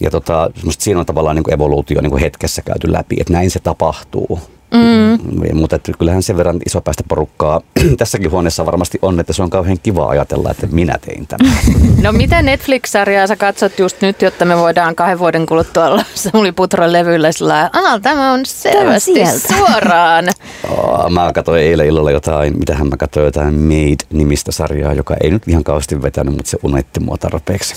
Ja 0.00 0.10
tota, 0.10 0.50
siinä 0.78 1.00
on 1.00 1.06
tavallaan 1.06 1.36
niin 1.36 1.44
kuin 1.44 1.54
evoluutio 1.54 2.00
niin 2.00 2.10
kuin 2.10 2.22
hetkessä 2.22 2.62
käyty 2.62 2.92
läpi, 2.92 3.16
että 3.20 3.32
näin 3.32 3.50
se 3.50 3.60
tapahtuu. 3.60 4.40
Mm. 4.72 5.18
Mutta 5.54 5.76
että 5.76 5.92
kyllähän 5.98 6.22
sen 6.22 6.36
verran 6.36 6.58
iso 6.66 6.80
päästä 6.80 7.02
porukkaa 7.08 7.60
tässäkin 7.98 8.30
huoneessa 8.30 8.66
varmasti 8.66 8.98
on, 9.02 9.20
että 9.20 9.32
se 9.32 9.42
on 9.42 9.50
kauhean 9.50 9.78
kiva 9.82 10.08
ajatella, 10.08 10.50
että 10.50 10.66
minä 10.70 10.98
tein 11.06 11.26
tämän. 11.26 11.52
No 12.02 12.12
mitä 12.12 12.42
Netflix-sarjaa 12.42 13.26
sä 13.26 13.36
katsot 13.36 13.78
just 13.78 14.00
nyt, 14.00 14.22
jotta 14.22 14.44
me 14.44 14.56
voidaan 14.56 14.94
kahden 14.94 15.18
vuoden 15.18 15.46
kuluttua 15.46 15.86
olla 15.86 16.04
Samuli 16.14 16.52
Putron 16.52 16.92
levyllä 16.92 17.32
sillä 17.32 17.70
Aa, 17.72 18.00
tämä 18.00 18.32
on 18.32 18.40
selvästi 18.46 19.14
tämä 19.14 19.58
suoraan. 19.58 20.24
Oh, 20.68 21.10
mä 21.10 21.32
katsoin 21.34 21.62
eilen 21.62 21.86
illalla 21.86 22.10
jotain, 22.10 22.58
mitähän 22.58 22.88
mä 22.88 22.96
katsoin 22.96 23.24
jotain 23.24 23.54
Made-nimistä 23.54 24.52
sarjaa, 24.52 24.92
joka 24.92 25.16
ei 25.22 25.30
nyt 25.30 25.42
ihan 25.48 25.64
kauheasti 25.64 26.02
vetänyt, 26.02 26.34
mutta 26.34 26.50
se 26.50 26.58
unetti 26.62 27.00
mua 27.00 27.16
tarpeeksi. 27.16 27.74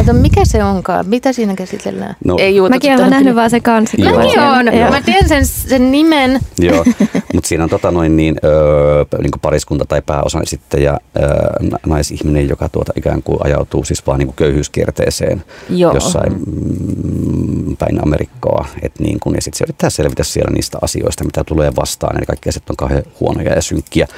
Ota, 0.00 0.12
mikä 0.12 0.44
se 0.44 0.64
onkaan? 0.64 1.06
Mitä 1.08 1.32
siinä 1.32 1.54
käsitellään? 1.54 2.16
No, 2.24 2.36
ei 2.38 2.60
Mäkin 2.60 2.94
olen 2.94 3.10
nähnyt 3.10 3.36
vaan 3.36 3.50
se 3.50 3.60
kanssa. 3.60 3.96
Mäkin 3.98 4.40
olen. 4.40 4.90
Mä 4.90 5.00
tiedän 5.00 5.28
sen, 5.28 5.46
sen 5.46 5.92
nimen 5.92 6.23
sen. 6.24 6.40
Joo, 6.68 6.84
mutta 7.34 7.48
siinä 7.48 7.64
on 7.64 7.70
tota 7.70 7.90
noin 7.90 8.16
niin, 8.16 8.36
öö, 8.44 9.04
niin 9.18 9.30
kuin 9.30 9.40
pariskunta 9.40 9.84
tai 9.84 10.02
pääosa 10.02 10.40
sitten 10.44 10.82
ja 10.82 11.00
öö, 11.16 11.78
naisihminen, 11.86 12.48
joka 12.48 12.68
tuota 12.68 12.92
ikään 12.96 13.22
kuin 13.22 13.38
ajautuu 13.44 13.84
siis 13.84 14.06
vaan 14.06 14.18
niin 14.18 14.26
kuin 14.26 14.36
köyhyyskierteeseen 14.36 15.44
Joo. 15.70 15.94
jossain 15.94 16.32
mm, 16.32 17.76
päin 17.76 18.04
Amerikkaa. 18.04 18.66
Et 18.82 18.98
niin 18.98 19.20
kuin, 19.20 19.34
ja 19.34 19.42
sitten 19.42 19.58
se 19.58 19.64
yrittää 19.64 19.90
selvitä 19.90 20.24
siellä 20.24 20.50
niistä 20.54 20.78
asioista, 20.82 21.24
mitä 21.24 21.44
tulee 21.44 21.72
vastaan. 21.76 22.16
Eli 22.16 22.26
kaikki 22.26 22.48
asiat 22.48 22.70
on 22.70 22.76
kauhean 22.76 23.02
huonoja 23.20 23.52
ja 23.52 23.62
synkkiä. 23.62 24.08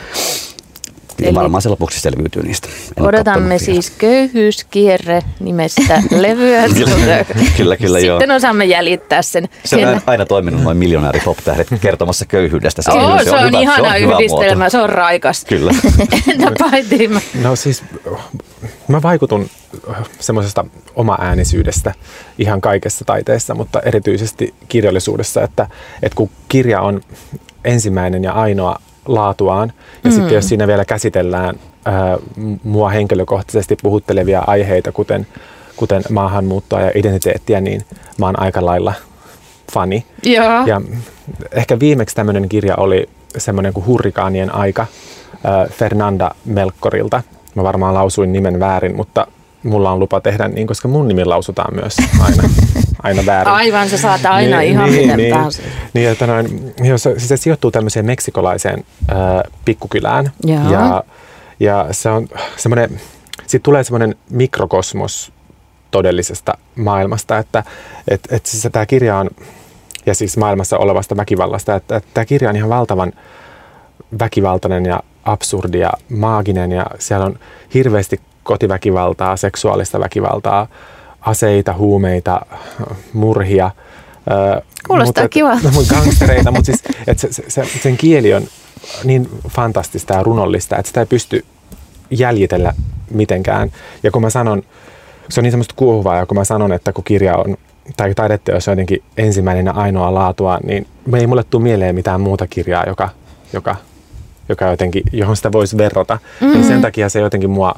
Eli 1.23 1.35
varmaan 1.35 1.62
se 1.62 1.68
lopuksi 1.68 2.00
selviytyy 2.00 2.42
niistä. 2.42 2.68
En 2.96 3.04
odotamme 3.04 3.58
siis 3.58 3.90
köyhyyskierre 3.90 5.23
nimestä 5.40 6.02
levyä. 6.11 6.62
kyllä, 6.75 7.25
kyllä, 7.56 7.76
kyllä 7.76 7.99
joo. 7.99 8.18
Sitten 8.18 8.37
osaamme 8.37 8.64
jäljittää 8.64 9.23
sen. 9.23 9.49
Se 9.64 9.87
on 9.87 10.00
aina 10.06 10.26
toiminut 10.26 10.62
noin 10.62 10.76
miljonääri 10.76 11.20
pop 11.25 11.38
kertomassa 11.80 12.25
köyhyydestä. 12.25 12.82
Se, 12.82 12.90
oh, 12.90 13.18
se, 13.18 13.25
se 13.25 13.30
on, 13.30 13.38
on 13.38 13.46
hyvä, 13.46 13.61
ihana 13.61 13.92
se 13.99 14.06
on 14.06 14.12
yhdistelmä, 14.12 14.56
muoto. 14.56 14.70
se 14.70 14.78
on 14.78 14.90
raikas. 14.90 15.44
Kyllä. 15.44 15.75
Entä 16.32 16.52
Paitima? 16.58 17.20
No 17.42 17.56
siis 17.56 17.85
mä 18.88 19.02
vaikutun 19.02 19.49
semmoisesta 20.20 20.64
oma-äänisyydestä 20.94 21.94
ihan 22.38 22.61
kaikessa 22.61 23.04
taiteessa, 23.04 23.54
mutta 23.54 23.80
erityisesti 23.80 24.54
kirjallisuudessa, 24.68 25.42
että, 25.42 25.68
että 26.02 26.16
kun 26.16 26.30
kirja 26.49 26.80
on 26.80 27.00
ensimmäinen 27.64 28.25
ja 28.25 28.32
ainoa 28.32 28.78
laatuaan. 29.07 29.73
Ja 30.05 30.11
mm. 30.11 30.17
sitten 30.17 30.35
jos 30.35 30.49
siinä 30.49 30.67
vielä 30.67 30.85
käsitellään 30.85 31.55
ää, 31.85 32.19
mua 32.63 32.89
henkilökohtaisesti 32.89 33.77
puhuttelevia 33.83 34.45
aiheita, 34.47 34.93
kuten, 34.93 35.27
kuten 35.77 36.03
maahanmuuttoa 36.11 36.81
ja 36.81 36.91
identiteettiä, 36.95 37.61
niin 37.61 37.83
mä 38.19 38.27
oon 38.27 38.41
aika 38.41 38.65
lailla 38.65 38.95
fani. 39.73 40.07
Joo. 40.23 40.67
Ja 40.67 40.81
ehkä 41.53 41.79
viimeksi 41.81 42.17
tämmöinen 42.17 42.49
kirja 42.49 42.77
oli 42.77 43.09
semmoinen 43.37 43.73
kuin 43.73 43.87
Hurrikaanien 43.87 44.55
aika 44.55 44.87
ää, 45.45 45.67
Fernanda 45.71 46.31
Melkkorilta. 46.45 47.23
Mä 47.55 47.63
varmaan 47.63 47.95
lausuin 47.95 48.33
nimen 48.33 48.61
väärin, 48.61 48.97
mutta 48.97 49.27
mulla 49.66 49.92
on 49.92 49.99
lupa 49.99 50.20
tehdä 50.20 50.49
niin, 50.49 50.66
koska 50.66 50.88
mun 50.88 51.08
nimi 51.08 51.25
lausutaan 51.25 51.75
myös 51.75 51.96
aina, 52.20 52.42
aina 53.02 53.26
väärin. 53.26 53.54
Aivan, 53.54 53.88
sä 53.88 53.99
saat 53.99 54.26
aina 54.26 54.58
niin, 54.58 54.70
ihan 54.70 54.90
niin, 54.90 55.02
miten 55.02 55.16
niin, 55.16 55.35
tahansa. 55.35 55.62
Niin, 55.94 56.08
että 56.08 56.26
noin, 56.26 56.75
jos, 56.85 57.02
siis 57.02 57.28
se 57.28 57.37
sijoittuu 57.37 57.70
tämmöiseen 57.70 58.06
meksikolaiseen 58.06 58.85
äh, 59.11 59.16
pikkukylään. 59.64 60.32
Jaa. 60.46 60.73
Ja, 60.73 61.04
ja 61.61 61.87
se 61.90 62.08
on 62.08 62.28
semmoinen, 62.56 63.00
siitä 63.46 63.62
tulee 63.62 63.85
semmoinen 63.85 64.14
mikrokosmos 64.30 65.32
todellisesta 65.90 66.58
maailmasta, 66.76 67.38
että 67.38 67.64
et, 68.08 68.28
et 68.30 68.46
siis 68.46 68.68
tämä 68.73 68.87
kirja 68.87 69.16
on, 69.16 69.30
ja 70.06 70.14
siis 70.14 70.37
maailmassa 70.37 70.79
olevasta 70.79 71.16
väkivallasta, 71.16 71.74
että, 71.74 71.96
että 71.96 72.11
tämä 72.14 72.24
kirja 72.24 72.50
on 72.50 72.57
ihan 72.57 72.70
valtavan 72.70 73.12
väkivaltainen 74.20 74.87
ja 74.87 75.00
absurdi 75.24 75.79
ja 75.79 75.92
maaginen 76.09 76.72
ja 76.72 76.87
siellä 76.98 77.26
on 77.26 77.38
hirveästi 77.74 78.20
kotiväkivaltaa, 78.46 79.37
seksuaalista 79.37 80.00
väkivaltaa, 80.00 80.66
aseita, 81.20 81.72
huumeita, 81.72 82.40
murhia. 83.12 83.70
Kuulostaa 84.87 85.24
mutta, 85.24 85.28
kiva. 85.28 85.54
No, 85.54 85.70
gangstereita, 85.88 86.50
mutta 86.50 86.66
siis, 86.66 86.82
että 87.06 87.26
se, 87.30 87.42
se, 87.48 87.64
sen 87.82 87.96
kieli 87.96 88.35
on 88.35 88.42
niin 89.04 89.28
fantastista 89.48 90.14
ja 90.14 90.22
runollista, 90.22 90.76
että 90.76 90.88
sitä 90.88 91.00
ei 91.00 91.06
pysty 91.06 91.44
jäljitellä 92.11 92.72
mitenkään. 93.11 93.72
Ja 94.02 94.11
kun 94.11 94.22
mä 94.22 94.30
sanon, 94.30 94.62
se 95.28 95.40
on 95.40 95.42
niin 95.42 95.52
semmoista 95.52 95.74
kuohuvaa, 95.76 96.16
ja 96.16 96.26
kun 96.26 96.37
mä 96.37 96.44
sanon, 96.44 96.72
että 96.72 96.92
kun 96.92 97.04
kirja 97.04 97.37
on, 97.37 97.56
tai 97.96 98.14
taideteos 98.14 98.68
on 98.68 98.72
jotenkin 98.72 99.02
ensimmäinen 99.16 99.66
ja 99.66 99.72
ainoa 99.72 100.14
laatua, 100.14 100.59
niin 100.64 100.87
ei 101.14 101.26
mulle 101.26 101.44
tule 101.44 101.62
mieleen 101.62 101.94
mitään 101.94 102.20
muuta 102.20 102.46
kirjaa, 102.46 102.85
joka, 102.87 103.09
joka, 103.52 103.76
joka 104.48 104.64
jotenkin, 104.64 105.02
johon 105.12 105.37
sitä 105.37 105.52
voisi 105.52 105.76
verrata. 105.76 106.14
Mm-hmm. 106.14 106.56
Niin 106.56 106.66
sen 106.66 106.82
takia 106.82 107.09
se 107.09 107.20
jotenkin 107.20 107.50
mua 107.50 107.74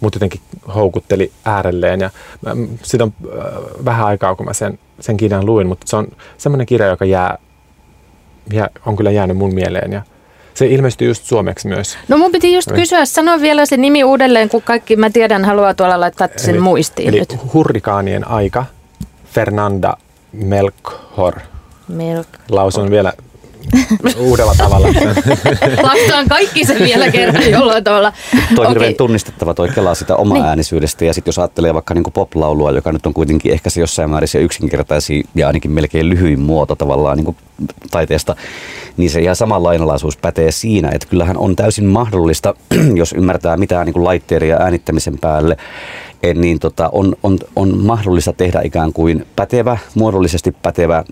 mut 0.00 0.14
jotenkin 0.14 0.40
houkutteli 0.74 1.32
äärelleen. 1.44 2.00
Ja 2.00 2.10
siitä 2.82 3.04
on 3.04 3.12
äh, 3.24 3.44
vähän 3.84 4.06
aikaa, 4.06 4.34
kun 4.34 4.46
mä 4.46 4.52
sen, 4.52 4.78
sen 5.00 5.16
kirjan 5.16 5.46
luin, 5.46 5.66
mutta 5.66 5.86
se 5.86 5.96
on 5.96 6.08
semmoinen 6.38 6.66
kirja, 6.66 6.86
joka 6.86 7.04
jää, 7.04 7.38
jää, 8.52 8.68
on 8.86 8.96
kyllä 8.96 9.10
jäänyt 9.10 9.36
mun 9.36 9.54
mieleen. 9.54 9.92
Ja 9.92 10.02
se 10.54 10.66
ilmestyy 10.66 11.08
just 11.08 11.24
suomeksi 11.24 11.68
myös. 11.68 11.98
No 12.08 12.18
mun 12.18 12.32
piti 12.32 12.54
just 12.54 12.72
kysyä, 12.72 13.04
sano 13.04 13.40
vielä 13.40 13.66
se 13.66 13.76
nimi 13.76 14.04
uudelleen, 14.04 14.48
kun 14.48 14.62
kaikki 14.62 14.96
mä 14.96 15.10
tiedän 15.10 15.44
haluaa 15.44 15.74
tuolla 15.74 16.00
laittaa 16.00 16.28
sen 16.36 16.54
eli, 16.54 16.60
muistiin 16.62 17.08
eli 17.08 17.18
nyt. 17.18 17.36
Hurrikaanien 17.52 18.28
aika, 18.28 18.64
Fernanda 19.32 19.96
Melkhor. 20.32 21.34
Melk. 21.88 22.28
Lausun 22.50 22.90
vielä 22.90 23.12
uudella 24.28 24.54
tavalla. 24.58 24.88
Lastaan 25.82 26.28
kaikki 26.28 26.64
sen 26.64 26.78
vielä 26.78 27.10
kerran 27.10 27.50
jollain 27.50 27.84
tavalla. 27.84 28.12
Toi 28.54 28.66
on 28.66 28.72
hirveän 28.72 28.94
tunnistettava 28.94 29.54
toi 29.54 29.68
kelaa 29.68 29.94
sitä 29.94 30.16
oma 30.16 30.34
niin. 30.34 30.46
äänisyydestä 30.46 31.04
ja 31.04 31.14
sitten 31.14 31.28
jos 31.28 31.38
ajattelee 31.38 31.74
vaikka 31.74 31.94
niinku 31.94 32.10
poplaulua, 32.10 32.70
joka 32.70 32.92
nyt 32.92 33.06
on 33.06 33.14
kuitenkin 33.14 33.52
ehkä 33.52 33.70
se 33.70 33.80
jossain 33.80 34.10
määrin 34.10 34.28
se 34.28 34.40
yksinkertaisia 34.40 35.22
ja 35.34 35.46
ainakin 35.46 35.70
melkein 35.70 36.08
lyhyin 36.08 36.40
muoto 36.40 36.76
tavallaan 36.76 37.16
niinku 37.16 37.36
taiteesta, 37.90 38.36
niin 38.96 39.10
se 39.10 39.20
ihan 39.20 39.36
sama 39.36 39.62
lainalaisuus 39.62 40.16
pätee 40.16 40.52
siinä, 40.52 40.90
että 40.92 41.08
kyllähän 41.08 41.36
on 41.36 41.56
täysin 41.56 41.86
mahdollista, 41.86 42.54
jos 42.94 43.12
ymmärtää 43.12 43.56
mitään 43.56 43.86
niinku 43.86 44.04
laitteeria 44.04 44.56
äänittämisen 44.56 45.18
päälle, 45.18 45.56
niin 46.34 46.58
tota, 46.58 46.88
on, 46.92 47.16
on, 47.22 47.38
on 47.56 47.78
mahdollista 47.78 48.32
tehdä 48.32 48.60
ikään 48.64 48.92
kuin 48.92 49.26
pätevä, 49.36 49.78
muodollisesti 49.94 50.52
pätevä, 50.62 51.04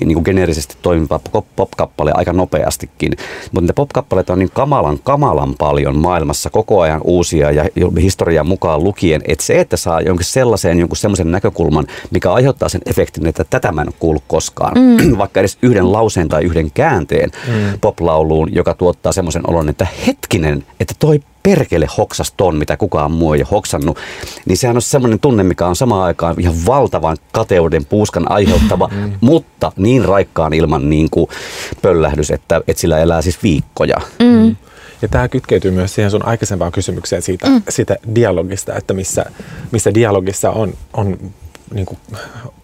niin 0.00 0.14
kuin 0.14 0.24
geneerisesti 0.24 0.76
toimiva 0.82 1.20
pop-kappale 1.56 2.12
aika 2.14 2.32
nopeastikin. 2.32 3.12
Mutta 3.52 3.66
ne 3.66 3.72
pop-kappaleet 3.72 4.30
on 4.30 4.38
niin 4.38 4.50
kamalan, 4.54 4.98
kamalan 5.04 5.54
paljon 5.58 5.98
maailmassa 5.98 6.50
koko 6.50 6.80
ajan 6.80 7.00
uusia 7.04 7.50
ja 7.50 7.64
historian 8.00 8.46
mukaan 8.46 8.84
lukien, 8.84 9.22
että 9.28 9.44
se, 9.44 9.60
että 9.60 9.76
saa 9.76 10.00
jonkin 10.00 10.26
sellaisen, 10.26 10.78
jonkun 10.78 10.96
sellaisen 10.96 11.32
näkökulman, 11.32 11.86
mikä 12.10 12.32
aiheuttaa 12.32 12.68
sen 12.68 12.80
efektin, 12.86 13.26
että 13.26 13.44
tätä 13.44 13.72
mä 13.72 13.82
en 13.82 13.88
ole 13.88 13.94
kuullut 13.98 14.24
koskaan, 14.26 14.72
mm. 14.78 15.18
vaikka 15.18 15.40
edes 15.40 15.58
yhden 15.62 15.92
lauseen 15.92 16.28
tai 16.28 16.44
yhden 16.44 16.70
käänteen 16.70 17.30
mm. 17.48 17.78
poplauluun, 17.80 18.54
joka 18.54 18.74
tuottaa 18.74 19.12
semmoisen 19.12 19.50
olon, 19.50 19.68
että 19.68 19.86
hetkinen, 20.06 20.64
että 20.80 20.94
toi 20.98 21.20
perkele 21.50 21.86
hoksas 21.98 22.32
ton, 22.36 22.56
mitä 22.56 22.76
kukaan 22.76 23.10
muu 23.10 23.32
ei 23.32 23.40
ole 23.40 23.48
hoksannut, 23.50 23.98
niin 24.46 24.56
sehän 24.56 24.76
on 24.76 24.82
semmoinen 24.82 25.20
tunne, 25.20 25.42
mikä 25.42 25.66
on 25.66 25.76
samaan 25.76 26.04
aikaan 26.04 26.34
ihan 26.38 26.54
valtavan 26.66 27.16
kateuden 27.32 27.84
puuskan 27.84 28.30
aiheuttava, 28.30 28.88
mm. 28.92 29.12
mutta 29.20 29.72
niin 29.76 30.04
raikkaan 30.04 30.52
ilman 30.52 30.90
niin 30.90 31.10
kuin 31.10 31.30
pöllähdys, 31.82 32.30
että, 32.30 32.60
että 32.68 32.80
sillä 32.80 32.98
elää 32.98 33.22
siis 33.22 33.42
viikkoja. 33.42 33.96
Mm. 34.18 34.56
Ja 35.02 35.08
tämä 35.08 35.28
kytkeytyy 35.28 35.70
myös 35.70 35.94
siihen 35.94 36.10
sun 36.10 36.24
aikaisempaan 36.24 36.72
kysymykseen 36.72 37.22
siitä, 37.22 37.48
mm. 37.48 37.62
siitä 37.68 37.96
dialogista, 38.14 38.74
että 38.74 38.94
missä, 38.94 39.24
missä 39.70 39.94
dialogissa 39.94 40.50
on, 40.50 40.74
on 40.92 41.18
niin 41.74 41.86
kuin 41.86 41.98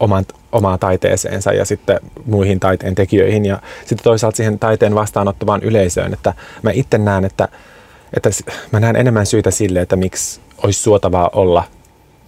oman, 0.01 0.25
omaa 0.53 0.79
taiteeseensa 0.79 1.53
ja 1.53 1.64
sitten 1.64 2.01
muihin 2.27 2.61
taiteen 2.61 2.94
tekijöihin 2.94 3.44
ja 3.44 3.62
sitten 3.81 4.05
toisaalta 4.05 4.37
siihen 4.37 4.59
taiteen 4.59 4.94
vastaanottavaan 4.94 5.62
yleisöön, 5.62 6.12
että 6.12 6.35
mä 6.62 6.70
itse 6.70 6.99
näen, 6.99 7.25
että 7.25 7.49
että 8.14 8.31
mä 8.73 8.81
näen 8.81 8.97
enemmän 8.97 9.27
syitä 9.27 9.51
sille, 9.51 9.81
että 9.81 9.97
miksi 9.97 10.40
olisi 10.62 10.83
suotavaa 10.83 11.31
olla, 11.33 11.64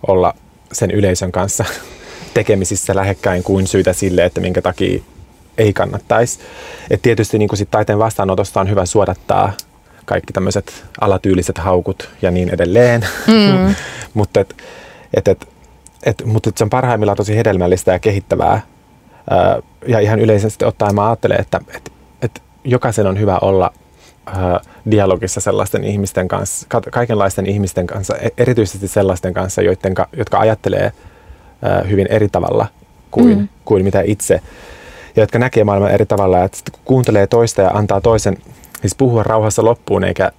olla 0.07 0.35
sen 0.73 0.91
yleisön 0.91 1.33
kanssa 1.33 1.65
tekemisissä 2.35 2.97
lähekkäin 2.97 3.43
kuin 3.43 3.67
syitä 3.67 3.93
sille, 3.93 4.25
että 4.25 4.41
minkä 4.41 4.63
takia 4.63 5.03
ei 5.59 5.73
kannattaisi. 5.73 6.39
Et 6.91 7.03
tietysti 7.03 7.39
niin 7.39 7.49
sit 7.55 7.71
taiteen 7.71 7.99
vastaanotosta 7.99 8.61
on 8.61 8.71
hyvä 8.71 8.87
suodattaa 8.87 9.53
kaikki 10.05 10.33
tämmöiset 10.33 10.85
alatyyliset 11.01 11.59
haukut 11.59 12.11
ja 12.23 12.31
niin 12.31 12.55
edelleen. 12.55 13.07
Mm. 13.27 13.75
mutta 14.15 14.41
et, 14.41 14.57
et, 15.15 15.29
et, 15.29 15.49
et, 16.03 16.23
mutta 16.25 16.49
et 16.49 16.59
se 16.59 16.65
on 16.65 16.71
parhaimmillaan 16.71 17.17
tosi 17.17 17.37
hedelmällistä 17.37 17.93
ja 17.93 17.99
kehittävää. 17.99 18.61
Ää, 19.31 19.63
ja 19.87 20.01
ihan 20.01 20.19
yleisesti 20.19 20.65
ottaen 20.65 20.95
mä 20.95 21.09
ajattelen, 21.09 21.41
että 21.41 21.61
et, 21.77 21.93
et 22.23 22.43
jokaisen 22.65 23.07
on 23.07 23.21
hyvä 23.21 23.39
olla 23.39 23.73
dialogissa 24.91 25.41
sellaisten 25.41 25.85
ihmisten 25.85 26.29
kanssa, 26.29 26.67
kaikenlaisten 26.91 27.47
ihmisten 27.47 27.87
kanssa, 27.87 28.17
e, 28.17 28.29
erityisesti 28.39 28.89
sellaisten 28.89 29.35
kanssa, 29.35 29.63
joiden, 29.63 29.95
jotka 30.17 30.39
ajattelee 30.39 30.93
ää, 31.63 31.83
hyvin 31.83 32.07
eri 32.11 32.29
tavalla 32.29 32.67
kuin, 33.11 33.39
mm. 33.39 33.49
kuin 33.65 33.85
mitä 33.85 34.03
itse 34.05 34.41
ja 35.17 35.23
jotka 35.23 35.39
näkee 35.39 35.65
maailman 35.65 35.91
eri 35.91 36.07
tavalla. 36.07 36.45
Että 36.45 36.59
kun 36.73 36.81
kuuntelee 36.85 37.27
toista 37.27 37.63
ja 37.63 37.71
antaa 37.71 38.01
toisen 38.01 38.37
siis 38.81 38.95
puhua 38.95 39.23
rauhassa 39.23 39.65
loppuun 39.65 40.05
eikä, 40.05 40.33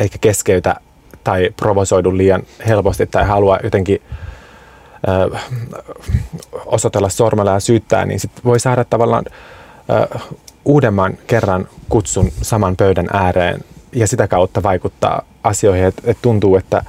eikä 0.00 0.18
keskeytä 0.20 0.76
tai 1.24 1.50
provosoidu 1.56 2.16
liian 2.16 2.42
helposti 2.68 3.06
tai 3.06 3.24
halua 3.24 3.58
jotenkin 3.62 4.02
ö, 5.08 5.38
osoitella 6.66 7.08
sormella 7.08 7.50
ja 7.50 7.60
syyttää, 7.60 8.04
niin 8.04 8.20
sit 8.20 8.30
voi 8.44 8.60
saada 8.60 8.84
tavallaan 8.84 9.24
ö, 9.90 10.18
uudemman 10.66 11.18
kerran 11.26 11.68
kutsun 11.88 12.32
saman 12.42 12.76
pöydän 12.76 13.06
ääreen 13.12 13.64
ja 13.92 14.06
sitä 14.06 14.28
kautta 14.28 14.62
vaikuttaa 14.62 15.22
asioihin. 15.44 15.84
Että 15.84 16.02
et 16.04 16.18
tuntuu, 16.22 16.56
että 16.56 16.82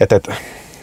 et, 0.00 0.12
et, 0.12 0.28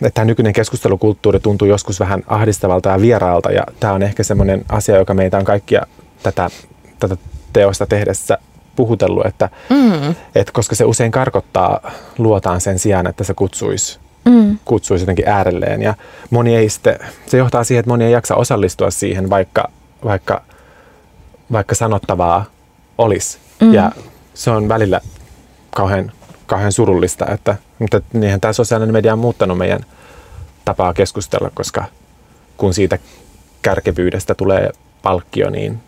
että 0.01 0.09
tämä 0.13 0.25
nykyinen 0.25 0.53
keskustelukulttuuri 0.53 1.39
tuntuu 1.39 1.67
joskus 1.67 1.99
vähän 1.99 2.23
ahdistavalta 2.27 2.89
ja 2.89 3.01
vieraalta 3.01 3.51
ja 3.51 3.63
tämä 3.79 3.93
on 3.93 4.03
ehkä 4.03 4.23
semmoinen 4.23 4.65
asia, 4.69 4.97
joka 4.97 5.13
meitä 5.13 5.37
on 5.37 5.45
kaikkia 5.45 5.81
tätä, 6.23 6.49
tätä 6.99 7.17
teosta 7.53 7.85
tehdessä 7.85 8.37
puhutellut, 8.75 9.25
että, 9.25 9.49
mm. 9.69 10.15
että 10.35 10.51
koska 10.53 10.75
se 10.75 10.85
usein 10.85 11.11
karkottaa 11.11 11.91
luotaan 12.17 12.61
sen 12.61 12.79
sijaan, 12.79 13.07
että 13.07 13.23
se 13.23 13.33
kutsuisi 13.33 13.99
mm. 14.25 14.57
kutsuisi 14.65 15.03
jotenkin 15.03 15.27
äärelleen. 15.27 15.81
Ja 15.81 15.93
moni 16.29 16.55
ei 16.55 16.69
sitten, 16.69 16.99
se 17.25 17.37
johtaa 17.37 17.63
siihen, 17.63 17.79
että 17.79 17.89
moni 17.89 18.05
ei 18.05 18.11
jaksa 18.11 18.35
osallistua 18.35 18.91
siihen, 18.91 19.29
vaikka, 19.29 19.69
vaikka, 20.03 20.41
vaikka 21.51 21.75
sanottavaa 21.75 22.45
olisi. 22.97 23.37
Mm. 23.61 23.73
Ja 23.73 23.91
se 24.33 24.51
on 24.51 24.69
välillä 24.69 25.01
kauhean, 25.69 26.11
kauhean 26.45 26.71
surullista, 26.71 27.25
että, 27.27 27.55
mutta 27.79 28.01
niinhän 28.13 28.41
tämä 28.41 28.53
sosiaalinen 28.53 28.93
media 28.93 29.13
on 29.13 29.19
muuttanut 29.19 29.57
meidän 29.57 29.79
tapaa 30.65 30.93
keskustella, 30.93 31.51
koska 31.53 31.85
kun 32.57 32.73
siitä 32.73 32.99
kärkevyydestä 33.61 34.35
tulee 34.35 34.71
palkkio, 35.01 35.49
niin 35.49 35.79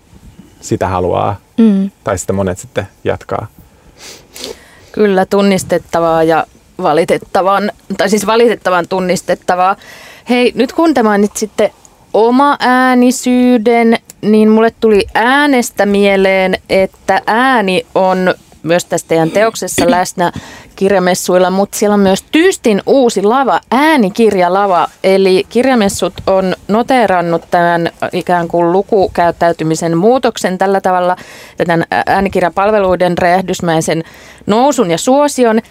sitä 0.62 0.88
haluaa, 0.88 1.36
mm. 1.58 1.91
tai 2.04 2.17
sitä 2.17 2.34
monet 2.34 2.58
sitten 2.58 2.88
jatkaa. 3.04 3.47
Kyllä, 4.91 5.26
tunnistettavaa 5.26 6.24
ja 6.24 6.45
valitettavan, 6.82 7.71
tai 7.97 8.10
siis 8.10 8.26
valitettavan 8.26 8.88
tunnistettavaa. 8.88 9.76
Hei, 10.30 10.52
nyt 10.56 10.74
kun 10.74 10.93
tämä 10.93 11.17
nyt 11.17 11.38
sitten 11.38 11.69
oma 12.13 12.58
äänisyyden, 12.60 13.97
niin 14.21 14.49
mulle 14.49 14.73
tuli 14.79 15.07
äänestä 15.13 15.86
mieleen, 15.86 16.57
että 16.69 17.21
ääni 17.27 17.86
on 17.95 18.34
myös 18.63 18.86
tässä 18.86 19.07
teidän 19.07 19.31
teoksessa 19.31 19.91
läsnä 19.97 20.31
kirjamessuilla, 20.75 21.49
mutta 21.49 21.77
siellä 21.77 21.93
on 21.93 21.99
myös 21.99 22.25
Tyystin 22.31 22.81
uusi 22.86 23.23
lava, 23.23 23.60
äänikirjalava. 23.71 24.88
Eli 25.03 25.45
kirjamessut 25.49 26.13
on 26.27 26.55
noteerannut 26.67 27.41
tämän 27.51 27.89
ikään 28.13 28.47
kuin 28.47 28.71
lukukäyttäytymisen 28.71 29.97
muutoksen 29.97 30.57
tällä 30.57 30.81
tavalla, 30.81 31.15
tämän 31.57 31.86
äänikirjapalveluiden 32.05 33.17
räjähdysmäisen 33.17 34.03
nousun 34.45 34.91
ja 34.91 34.97
suosion. 34.97 35.62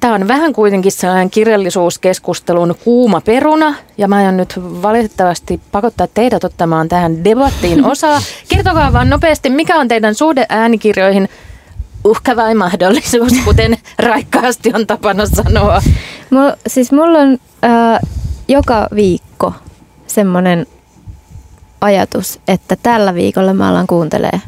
Tämä 0.00 0.14
on 0.14 0.28
vähän 0.28 0.52
kuitenkin 0.52 0.92
sellainen 0.92 1.30
kirjallisuuskeskustelun 1.30 2.74
kuuma 2.84 3.20
peruna, 3.20 3.74
ja 3.98 4.08
mä 4.08 4.16
aion 4.16 4.36
nyt 4.36 4.54
valitettavasti 4.58 5.60
pakottaa 5.72 6.06
teidät 6.14 6.44
ottamaan 6.44 6.88
tähän 6.88 7.24
debattiin 7.24 7.84
osaa. 7.92 8.22
Kertokaa 8.48 8.92
vaan 8.92 9.10
nopeasti, 9.10 9.50
mikä 9.50 9.76
on 9.76 9.88
teidän 9.88 10.14
suhde 10.14 10.46
äänikirjoihin– 10.48 11.28
uhka 12.04 12.36
vai 12.36 12.54
mahdollisuus, 12.54 13.32
kuten 13.44 13.78
raikkaasti 13.98 14.72
on 14.74 14.86
tapana 14.86 15.26
sanoa? 15.26 15.82
Mulla, 16.30 16.56
siis 16.66 16.92
mulla 16.92 17.18
on 17.18 17.38
äh, 17.64 18.00
joka 18.48 18.88
viikko 18.94 19.52
semmoinen 20.06 20.66
ajatus, 21.80 22.40
että 22.48 22.76
tällä 22.82 23.14
viikolla 23.14 23.54
mä 23.54 23.68
alan 23.68 23.86
kuuntelee 23.86 24.40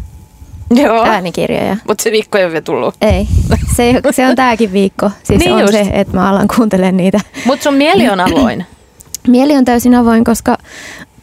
Joo. 0.75 1.05
äänikirjoja. 1.05 1.77
Mutta 1.89 2.03
se 2.03 2.11
viikko 2.11 2.39
ei 2.39 2.45
ole 2.45 2.53
vielä 2.53 2.63
tullut. 2.63 2.95
Ei, 3.01 3.29
se, 3.77 4.01
se 4.11 4.27
on 4.27 4.37
tämäkin 4.37 4.73
viikko. 4.73 5.11
Siis 5.23 5.39
niin 5.39 5.53
on 5.53 5.61
just. 5.61 5.73
se, 5.73 5.81
että 5.93 6.17
mä 6.17 6.31
alan 6.31 6.49
kuuntelemaan 6.57 6.97
niitä. 6.97 7.21
Mutta 7.47 7.63
sun 7.63 7.75
mieli 7.75 8.09
on 8.09 8.21
avoin. 8.21 8.67
mieli 9.29 9.57
on 9.57 9.65
täysin 9.65 9.95
avoin, 9.95 10.25
koska 10.25 10.59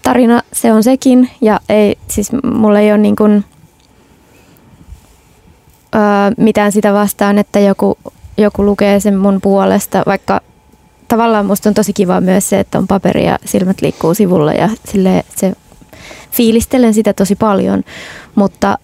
tarina 0.01 0.41
se 0.53 0.73
on 0.73 0.83
sekin. 0.83 1.29
Ja 1.41 1.59
ei, 1.69 1.97
siis 2.07 2.31
mulla 2.43 2.79
ei 2.79 2.91
ole 2.91 2.97
niin 2.97 3.15
kuin, 3.15 3.45
öö, 5.95 6.01
mitään 6.37 6.71
sitä 6.71 6.93
vastaan, 6.93 7.37
että 7.37 7.59
joku, 7.59 7.97
joku 8.37 8.65
lukee 8.65 8.99
sen 8.99 9.17
mun 9.17 9.41
puolesta, 9.41 10.03
vaikka 10.05 10.41
tavallaan 11.07 11.45
musta 11.45 11.69
on 11.69 11.75
tosi 11.75 11.93
kiva 11.93 12.21
myös 12.21 12.49
se, 12.49 12.59
että 12.59 12.77
on 12.77 12.87
paperi 12.87 13.25
ja 13.25 13.39
silmät 13.45 13.81
liikkuu 13.81 14.13
sivulla 14.13 14.53
ja 14.53 14.69
sille 14.85 15.23
se 15.35 15.53
fiilistelen 16.31 16.93
sitä 16.93 17.13
tosi 17.13 17.35
paljon, 17.35 17.83
mutta 18.35 18.77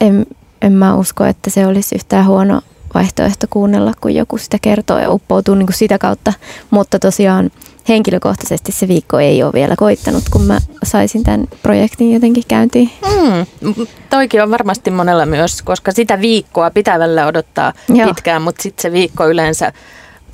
en, 0.00 0.26
en 0.62 0.72
mä 0.72 0.94
usko, 0.94 1.24
että 1.24 1.50
se 1.50 1.66
olisi 1.66 1.94
yhtään 1.94 2.26
huono 2.26 2.60
vaihtoehto 2.94 3.46
kuunnella, 3.50 3.92
kun 4.00 4.14
joku 4.14 4.38
sitä 4.38 4.58
kertoo 4.62 4.98
ja 4.98 5.10
uppoutuu 5.10 5.54
niin 5.54 5.66
kuin 5.66 5.76
sitä 5.76 5.98
kautta. 5.98 6.32
Mutta 6.70 6.98
tosiaan 6.98 7.50
henkilökohtaisesti 7.88 8.72
se 8.72 8.88
viikko 8.88 9.18
ei 9.18 9.42
ole 9.42 9.52
vielä 9.52 9.76
koittanut, 9.76 10.24
kun 10.32 10.42
mä 10.42 10.60
saisin 10.84 11.22
tämän 11.22 11.48
projektin 11.62 12.12
jotenkin 12.12 12.44
käyntiin. 12.48 12.90
Mm, 13.60 13.86
toikin 14.10 14.42
on 14.42 14.50
varmasti 14.50 14.90
monella 14.90 15.26
myös, 15.26 15.62
koska 15.62 15.92
sitä 15.92 16.20
viikkoa 16.20 16.70
pitää 16.70 16.98
välillä 16.98 17.26
odottaa 17.26 17.72
Joo. 17.88 18.08
pitkään, 18.08 18.42
mutta 18.42 18.62
sitten 18.62 18.82
se 18.82 18.92
viikko 18.92 19.28
yleensä 19.28 19.72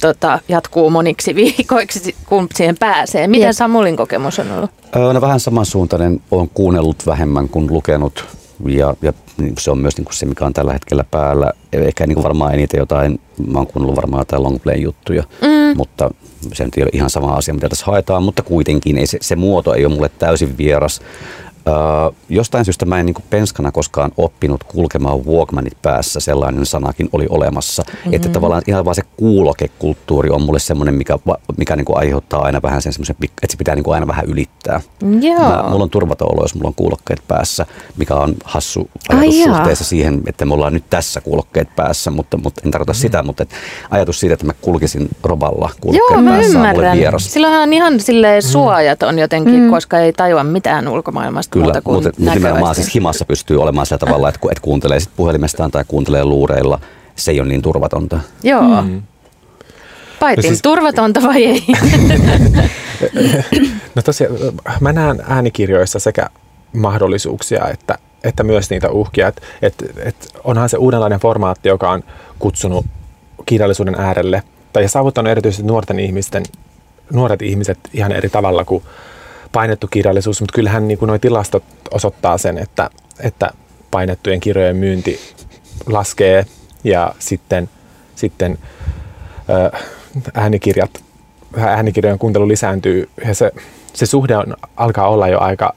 tota, 0.01 0.39
jatkuu 0.49 0.91
moniksi 0.91 1.35
viikoiksi, 1.35 2.15
kun 2.27 2.49
siihen 2.55 2.77
pääsee. 2.79 3.27
Miten 3.27 3.47
Jep. 3.47 3.57
Samulin 3.57 3.97
kokemus 3.97 4.39
on 4.39 4.53
ollut? 4.53 4.71
No 5.15 5.21
vähän 5.21 5.41
samansuuntainen. 5.41 6.21
Olen 6.31 6.51
kuunnellut 6.55 7.07
vähemmän 7.07 7.49
kuin 7.49 7.73
lukenut 7.73 8.40
ja, 8.69 8.95
ja 9.03 9.13
niin 9.37 9.55
se 9.59 9.71
on 9.71 9.79
myös 9.79 9.97
niin 9.97 10.05
kuin 10.05 10.15
se, 10.15 10.27
mikä 10.27 10.47
on 10.47 10.53
tällä 10.53 10.73
hetkellä 10.73 11.05
päällä. 11.11 11.53
Ehkä 11.73 12.07
niin 12.07 12.15
kuin 12.15 12.25
varmaan 12.25 12.55
eniten 12.55 12.79
jotain, 12.79 13.21
mä 13.47 13.59
oon 13.59 13.67
kuunnellut 13.67 13.97
varmaan 13.97 14.21
jotain 14.21 14.43
longplay 14.43 14.77
juttuja, 14.77 15.23
mm. 15.43 15.77
mutta 15.77 16.11
se 16.53 16.65
ei 16.77 16.83
ole 16.83 16.91
ihan 16.93 17.11
sama 17.11 17.35
asia, 17.35 17.55
mitä 17.55 17.69
tässä 17.69 17.87
haetaan, 17.87 18.23
mutta 18.23 18.43
kuitenkin 18.43 18.99
ei 18.99 19.07
se, 19.07 19.19
se 19.21 19.37
muoto 19.37 19.75
ei 19.75 19.87
ole 19.87 19.95
mulle 19.95 20.11
täysin 20.19 20.59
vieras. 20.59 21.01
Öö, 21.71 22.11
jostain 22.29 22.65
syystä 22.65 22.87
mä 22.87 23.01
en 23.01 23.07
niin 23.07 23.15
penskana 23.31 23.73
koskaan 23.73 24.11
oppinut 24.17 24.65
kulkemaan 24.65 25.27
Walkmanit 25.27 25.83
päässä, 25.83 26.21
sellainen 26.21 26.67
sanakin 26.67 27.09
oli 27.13 27.27
olemassa. 27.29 27.83
Mm-hmm. 27.87 28.15
Että 28.15 28.29
tavallaan 28.29 28.63
ihan 28.67 28.85
vaan 28.85 28.95
se 28.95 29.03
kuulokekulttuuri 29.17 30.31
on 30.31 30.43
mulle 30.43 30.59
semmoinen, 30.59 30.95
mikä, 30.95 31.19
mikä 31.57 31.77
niin 31.77 31.87
aiheuttaa 31.95 32.43
aina 32.43 32.63
vähän 32.63 32.83
sen 32.83 32.93
semmoisen, 32.93 33.17
että 33.23 33.47
se 33.49 33.57
pitää 33.57 33.75
niin 33.75 33.93
aina 33.95 34.07
vähän 34.07 34.25
ylittää. 34.25 34.81
Joo. 35.21 35.39
Mä, 35.39 35.65
mulla 35.71 35.85
on 35.85 35.91
turvaton 35.91 36.29
olo, 36.33 36.45
jos 36.45 36.55
mulla 36.55 36.69
on 36.69 36.75
kuulokkeet 36.75 37.23
päässä, 37.29 37.67
mikä 37.97 38.15
on 38.15 38.35
hassu 38.45 38.91
ajatus 39.09 39.35
Ai 39.35 39.57
suhteessa 39.57 39.85
siihen, 39.85 40.23
että 40.27 40.45
me 40.45 40.55
ollaan 40.55 40.73
nyt 40.73 40.85
tässä 40.91 41.21
kuulokkeet 41.21 41.77
päässä, 41.77 42.11
mutta, 42.11 42.37
mutta 42.37 42.61
en 42.65 42.71
tarkoita 42.71 42.93
mm-hmm. 42.93 43.01
sitä, 43.01 43.23
mutta 43.23 43.43
et 43.43 43.51
ajatus 43.91 44.21
siitä, 44.21 44.35
että 44.35 44.47
mä 44.47 44.53
kulkisin 44.61 45.09
roballa 45.23 45.71
kuulokkeet 45.81 46.25
Joo, 46.25 46.33
päässä 46.33 46.61
on 46.61 46.69
mulle 46.69 46.93
vieras. 46.93 47.33
Silloinhan 47.33 47.63
on 47.63 47.73
ihan 47.73 48.01
silleen 48.01 48.43
suojat 48.43 49.03
on 49.03 49.19
jotenkin, 49.19 49.61
mm. 49.61 49.71
koska 49.71 49.99
ei 49.99 50.13
tajua 50.13 50.45
mitään 50.45 50.89
ulkomaailmasta 50.89 51.59
Kyllä, 51.61 51.73
muuta 51.73 51.83
kuin 51.83 51.95
mutta, 51.95 52.11
mutta 52.19 52.35
nimenomaan 52.35 52.75
siis 52.75 52.95
himassa 52.95 53.25
pystyy 53.25 53.63
olemaan 53.63 53.87
sillä 53.87 53.99
tavalla, 53.99 54.29
että, 54.29 54.41
että 54.51 54.63
kuuntelee 54.63 55.01
sit 55.01 55.11
puhelimestaan 55.17 55.71
tai 55.71 55.85
kuuntelee 55.89 56.25
luureilla. 56.25 56.81
Se 57.17 57.31
ei 57.31 57.41
ole 57.41 57.49
niin 57.49 57.63
turvatonta. 57.63 58.21
Joo. 58.43 58.83
Mm. 58.83 59.03
Paitsi 60.21 60.47
no 60.47 60.51
siis, 60.51 60.63
turvatonta 60.63 61.23
vai 61.23 61.45
ei? 61.45 61.67
no 63.95 64.03
tosiaan, 64.03 64.35
mä 64.81 64.93
näen 64.93 65.23
äänikirjoissa 65.29 65.99
sekä 65.99 66.27
mahdollisuuksia 66.73 67.69
että, 67.69 67.99
että 68.25 68.45
myös 68.45 68.71
niitä 68.71 68.91
uhkia. 68.91 69.29
Et, 69.29 69.43
et, 69.63 69.75
et 70.05 70.17
onhan 70.45 70.69
se 70.69 70.77
uudenlainen 70.77 71.21
formaatti, 71.21 71.69
joka 71.69 71.91
on 71.91 72.03
kutsunut 72.39 72.87
kirjallisuuden 73.47 73.95
äärelle 73.95 74.43
tai 74.73 74.89
saavuttanut 74.89 75.31
erityisesti 75.31 75.67
nuorten 75.67 76.01
ihmisten, 76.01 76.43
nuoret 77.13 77.43
ihmiset 77.43 77.79
ihan 77.93 78.13
eri 78.13 78.29
tavalla 78.29 78.65
kuin 78.65 78.83
painettu 79.53 79.89
kirjallisuus, 79.91 80.41
mutta 80.41 80.55
kyllähän 80.55 80.89
niin 80.89 80.99
nuo 81.01 81.19
tilastot 81.19 81.65
osoittaa 81.91 82.39
sen, 82.39 82.59
että, 82.59 82.91
että 83.21 83.51
painettujen 83.91 84.41
kirjojen 84.41 84.77
myynti 84.77 85.21
laskee 85.87 86.47
ja 86.85 87.15
sitten, 87.19 87.69
sitten 88.15 88.59
äänikirjat, 90.35 90.91
äänikirjojen 91.57 92.19
kuuntelu 92.19 92.49
lisääntyy 92.49 93.09
ja 93.25 93.35
se, 93.35 93.53
se 93.93 94.07
suhde 94.07 94.37
on, 94.37 94.57
alkaa 94.77 95.09
olla 95.09 95.29
jo 95.29 95.41
aika, 95.41 95.75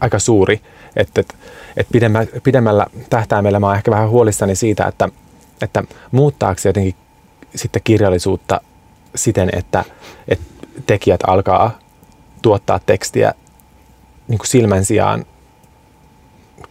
aika 0.00 0.18
suuri. 0.18 0.60
Että 0.96 1.20
et, 1.20 1.34
et 1.76 1.86
pidemmällä, 1.92 2.40
pidemmällä 2.42 2.86
tähtäimellä 3.10 3.60
mä 3.60 3.66
oon 3.66 3.76
ehkä 3.76 3.90
vähän 3.90 4.10
huolissani 4.10 4.56
siitä, 4.56 4.84
että, 4.84 5.08
että 5.62 5.82
muuttaako 6.12 6.60
se 6.60 6.68
jotenkin 6.68 6.94
sitten 7.54 7.82
kirjallisuutta 7.84 8.60
siten, 9.14 9.50
että, 9.52 9.84
että 10.28 10.44
tekijät 10.86 11.20
alkaa 11.26 11.78
tuottaa 12.42 12.78
tekstiä 12.86 13.34
niin 14.28 14.38
kuin 14.38 14.46
silmän 14.48 14.84
sijaan 14.84 15.24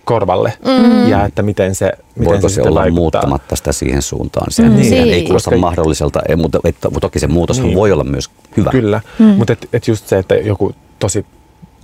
korvalle 0.05 0.53
mm. 0.65 1.09
ja 1.09 1.25
että 1.25 1.41
miten 1.43 1.75
se 1.75 1.91
miten 2.15 2.25
Voiko 2.25 2.41
se, 2.49 2.51
se 2.51 2.55
sitten 2.55 2.71
olla 2.71 2.79
vaikuttaa. 2.79 3.01
muuttamatta 3.01 3.55
sitä 3.55 3.71
siihen 3.71 4.01
suuntaan? 4.01 4.51
Sehän, 4.51 4.71
Mm. 4.73 4.83
sehän 4.83 5.07
ei 5.07 5.11
Niin. 5.13 5.25
kuulosta 5.25 5.49
Koska- 5.49 5.59
mahdolliselta, 5.61 6.21
ei, 6.29 6.35
mutta, 6.35 6.59
toki 7.01 7.19
se 7.19 7.27
muutos 7.27 7.57
Niin. 7.57 7.67
niin. 7.67 7.77
voi 7.77 7.91
olla 7.91 8.03
myös 8.03 8.29
hyvä. 8.57 8.71
Kyllä, 8.71 9.01
mm. 9.19 9.25
mutta 9.25 9.53
et, 9.53 9.69
et 9.73 9.87
just 9.87 10.07
se, 10.07 10.17
että 10.17 10.35
joku 10.35 10.75
tosi 10.99 11.25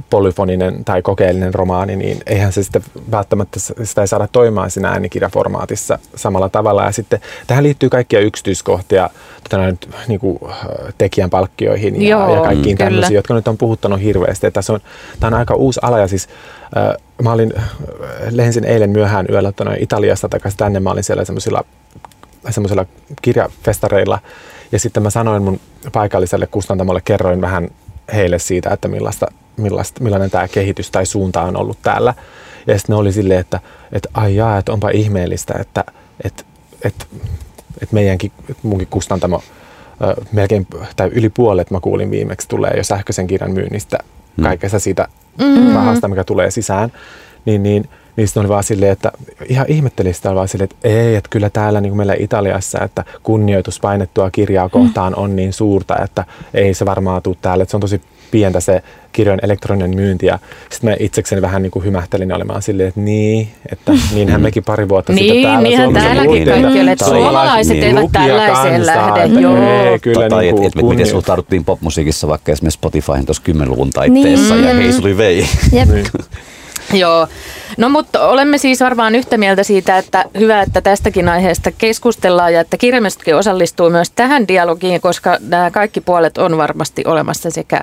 polyfoninen 0.09 0.85
tai 0.85 1.01
kokeellinen 1.01 1.53
romaani, 1.53 1.95
niin 1.95 2.17
eihän 2.25 2.53
se 2.53 2.63
sitten 2.63 2.83
välttämättä 3.11 3.59
sitä 3.59 4.01
ei 4.01 4.07
saada 4.07 4.27
toimimaan 4.31 4.71
siinä 4.71 4.89
äänikirjaformaatissa 4.89 5.99
samalla 6.15 6.49
tavalla. 6.49 6.83
Ja 6.83 6.91
sitten 6.91 7.19
tähän 7.47 7.63
liittyy 7.63 7.89
kaikkia 7.89 8.19
yksityiskohtia 8.19 9.09
tota, 9.43 9.65
nyt, 9.65 9.89
niin 10.07 10.19
kuin, 10.19 10.39
äh, 10.49 10.57
tekijän 10.97 11.29
palkkioihin 11.29 12.01
ja, 12.01 12.09
Joo, 12.09 12.35
ja 12.35 12.41
kaikkiin 12.41 12.77
kyllä. 12.77 12.89
tämmöisiin, 12.89 13.15
jotka 13.15 13.33
nyt 13.33 13.47
on 13.47 13.57
puhuttanut 13.57 14.01
hirveästi. 14.01 14.47
Että 14.47 14.59
on, 14.69 14.79
tämä 15.19 15.35
on 15.35 15.39
aika 15.39 15.55
uusi 15.55 15.79
ala 15.83 15.99
ja 15.99 16.07
siis 16.07 16.29
äh, 16.77 16.95
mä 17.23 17.31
olin, 17.31 17.53
äh, 17.57 17.63
lensin 18.29 18.65
eilen 18.65 18.89
myöhään 18.89 19.25
yöllä 19.29 19.51
tuonne 19.51 19.77
Italiasta 19.79 20.29
takaisin 20.29 20.57
tänne. 20.57 20.79
Mä 20.79 20.91
olin 20.91 21.03
siellä 21.03 21.25
semmoisilla 21.25 21.63
semmoisilla 22.49 22.85
kirjafestareilla. 23.21 24.19
Ja 24.71 24.79
sitten 24.79 25.03
mä 25.03 25.09
sanoin 25.09 25.43
mun 25.43 25.59
paikalliselle 25.91 26.47
kustantamolle, 26.47 27.01
kerroin 27.05 27.41
vähän 27.41 27.69
heille 28.13 28.39
siitä, 28.39 28.69
että 28.69 28.87
millaista, 28.87 29.27
millaista, 29.57 30.03
millainen 30.03 30.29
tämä 30.31 30.47
kehitys 30.47 30.91
tai 30.91 31.05
suunta 31.05 31.41
on 31.41 31.57
ollut 31.57 31.77
täällä. 31.81 32.13
Ja 32.67 32.77
sitten 32.77 32.93
ne 32.93 32.97
oli 32.99 33.11
silleen, 33.11 33.39
että, 33.39 33.59
että 33.91 34.09
ai 34.13 34.35
jaa, 34.35 34.57
että 34.57 34.71
onpa 34.73 34.89
ihmeellistä, 34.89 35.53
että, 35.59 35.83
että, 36.23 36.43
että, 36.85 37.05
että 37.81 37.93
meidänkin, 37.95 38.31
että 38.49 38.67
munkin 38.67 38.87
kustantamo 38.91 39.43
melkein, 40.31 40.67
tai 40.95 41.07
yli 41.07 41.29
puolet 41.29 41.71
mä 41.71 41.79
kuulin 41.79 42.11
viimeksi, 42.11 42.47
tulee 42.47 42.71
jo 42.77 42.83
sähköisen 42.83 43.27
kirjan 43.27 43.51
myynnistä, 43.51 43.97
Mm. 44.37 44.43
kaikesta 44.43 44.79
siitä 44.79 45.07
Mm. 45.39 45.73
rahasta, 45.75 46.07
mikä 46.07 46.23
tulee 46.23 46.51
sisään. 46.51 46.91
Niin, 47.45 47.63
niin, 47.63 47.89
niin 48.15 48.27
sitten 48.27 48.41
oli 48.41 48.49
vaan 48.49 48.63
silleen, 48.63 48.91
että 48.91 49.11
ihan 49.49 49.65
ihmetteli 49.69 50.13
sitä 50.13 50.35
vaan 50.35 50.47
silleen, 50.47 50.69
että 50.71 50.87
ei, 50.89 51.15
että 51.15 51.29
kyllä 51.29 51.49
täällä 51.49 51.81
niin 51.81 51.89
kuin 51.91 51.97
meillä 51.97 52.15
Italiassa, 52.19 52.79
että 52.83 53.03
kunnioitus 53.23 53.79
painettua 53.79 54.31
kirjaa 54.31 54.69
kohtaan 54.69 55.15
on 55.15 55.35
niin 55.35 55.53
suurta, 55.53 55.95
että 56.03 56.25
ei 56.53 56.73
se 56.73 56.85
varmaan 56.85 57.21
tule 57.21 57.35
täällä, 57.41 57.61
että 57.61 57.71
se 57.71 57.77
on 57.77 57.81
tosi 57.81 58.01
pientä 58.31 58.59
se 58.59 58.83
kirjojen 59.11 59.39
elektroninen 59.43 59.95
myynti 59.95 60.25
ja 60.25 60.39
sitten 60.69 60.89
mä 60.89 60.95
itsekseni 60.99 61.41
vähän 61.41 61.61
niin 61.61 61.71
kuin 61.71 61.85
hymähtelin 61.85 62.33
olemaan 62.33 62.61
silleen, 62.61 62.89
että 62.89 63.01
niin, 63.01 63.47
että 63.71 63.91
niinhän 64.13 64.41
mekin 64.41 64.63
pari 64.63 64.89
vuotta 64.89 65.13
sitten 65.13 65.33
Niin, 65.33 65.43
täällä 65.47 65.61
niinhän 65.61 65.93
täälläkin 65.93 66.45
kaikki 66.45 66.79
oli, 66.79 66.89
että 66.89 67.05
suomalaiset 67.05 67.73
niin, 67.73 67.83
eivät 67.97 68.11
tällaiseen 68.11 68.85
lähde. 68.85 69.23
että 69.23 69.39
Joo. 69.39 69.57
Ei, 69.57 69.99
kyllä 69.99 70.29
tai 70.29 70.41
niin 70.43 70.49
et, 70.49 70.55
kuin 70.55 70.67
et, 70.67 70.73
et, 70.77 70.89
miten 70.89 71.07
suhtauduttiin 71.07 71.65
popmusiikissa 71.65 72.27
vaikka 72.27 72.51
esimerkiksi 72.51 72.77
Spotifyhin 72.77 73.25
tuossa 73.25 73.43
10-luvun 73.51 73.89
taitteessa 73.89 74.55
Niin. 74.55 74.67
ja 74.67 74.73
heisuli 74.75 75.17
vei. 75.17 75.45
Jep. 75.71 75.89
Joo. 76.93 77.27
No 77.77 77.89
mutta 77.89 78.27
olemme 78.27 78.57
siis 78.57 78.79
varmaan 78.79 79.15
yhtä 79.15 79.37
mieltä 79.37 79.63
siitä, 79.63 79.97
että 79.97 80.25
hyvä, 80.39 80.61
että 80.61 80.81
tästäkin 80.81 81.29
aiheesta 81.29 81.71
keskustellaan 81.71 82.53
ja 82.53 82.61
että 82.61 82.77
kirjamestakin 82.77 83.35
osallistuu 83.35 83.89
myös 83.89 84.09
tähän 84.09 84.47
dialogiin, 84.47 85.01
koska 85.01 85.37
nämä 85.47 85.71
kaikki 85.71 86.01
puolet 86.01 86.37
on 86.37 86.57
varmasti 86.57 87.03
olemassa 87.05 87.51
sekä 87.51 87.81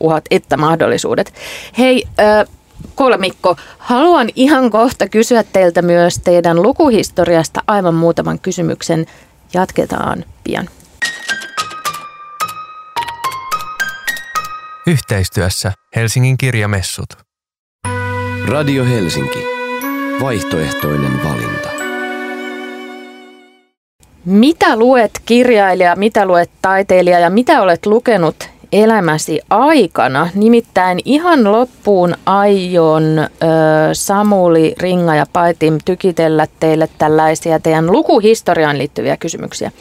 uhat 0.00 0.24
että 0.30 0.56
mahdollisuudet. 0.56 1.34
Hei, 1.78 2.04
äh, 2.20 2.48
kolmikko, 2.94 3.56
haluan 3.78 4.28
ihan 4.34 4.70
kohta 4.70 5.08
kysyä 5.08 5.44
teiltä 5.52 5.82
myös 5.82 6.18
teidän 6.18 6.62
lukuhistoriasta 6.62 7.60
aivan 7.66 7.94
muutaman 7.94 8.38
kysymyksen. 8.38 9.06
Jatketaan 9.54 10.24
pian. 10.44 10.68
Yhteistyössä 14.86 15.72
Helsingin 15.96 16.38
kirjamessut. 16.38 17.29
Radio 18.48 18.84
Helsinki. 18.84 19.38
Vaihtoehtoinen 20.20 21.24
valinta. 21.24 21.68
Mitä 24.24 24.76
luet 24.76 25.10
kirjailija, 25.26 25.96
mitä 25.96 26.26
luet 26.26 26.50
taiteilija 26.62 27.18
ja 27.18 27.30
mitä 27.30 27.62
olet 27.62 27.86
lukenut 27.86 28.48
elämäsi 28.72 29.40
aikana? 29.50 30.28
Nimittäin 30.34 31.00
ihan 31.04 31.52
loppuun 31.52 32.14
aion 32.26 33.18
ö, 33.18 33.28
Samuli, 33.92 34.74
Ringa 34.78 35.14
ja 35.14 35.26
Paitim 35.32 35.78
tykitellä 35.84 36.46
teille 36.60 36.88
tällaisia 36.98 37.60
teidän 37.60 37.92
lukuhistoriaan 37.92 38.78
liittyviä 38.78 39.16
kysymyksiä. 39.16 39.72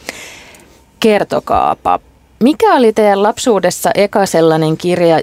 Kertokaapa, 0.99 1.99
mikä 2.43 2.75
oli 2.75 2.93
teidän 2.93 3.23
lapsuudessa 3.23 3.91
eka 3.95 4.25
sellainen 4.25 4.77
kirja, 4.77 5.19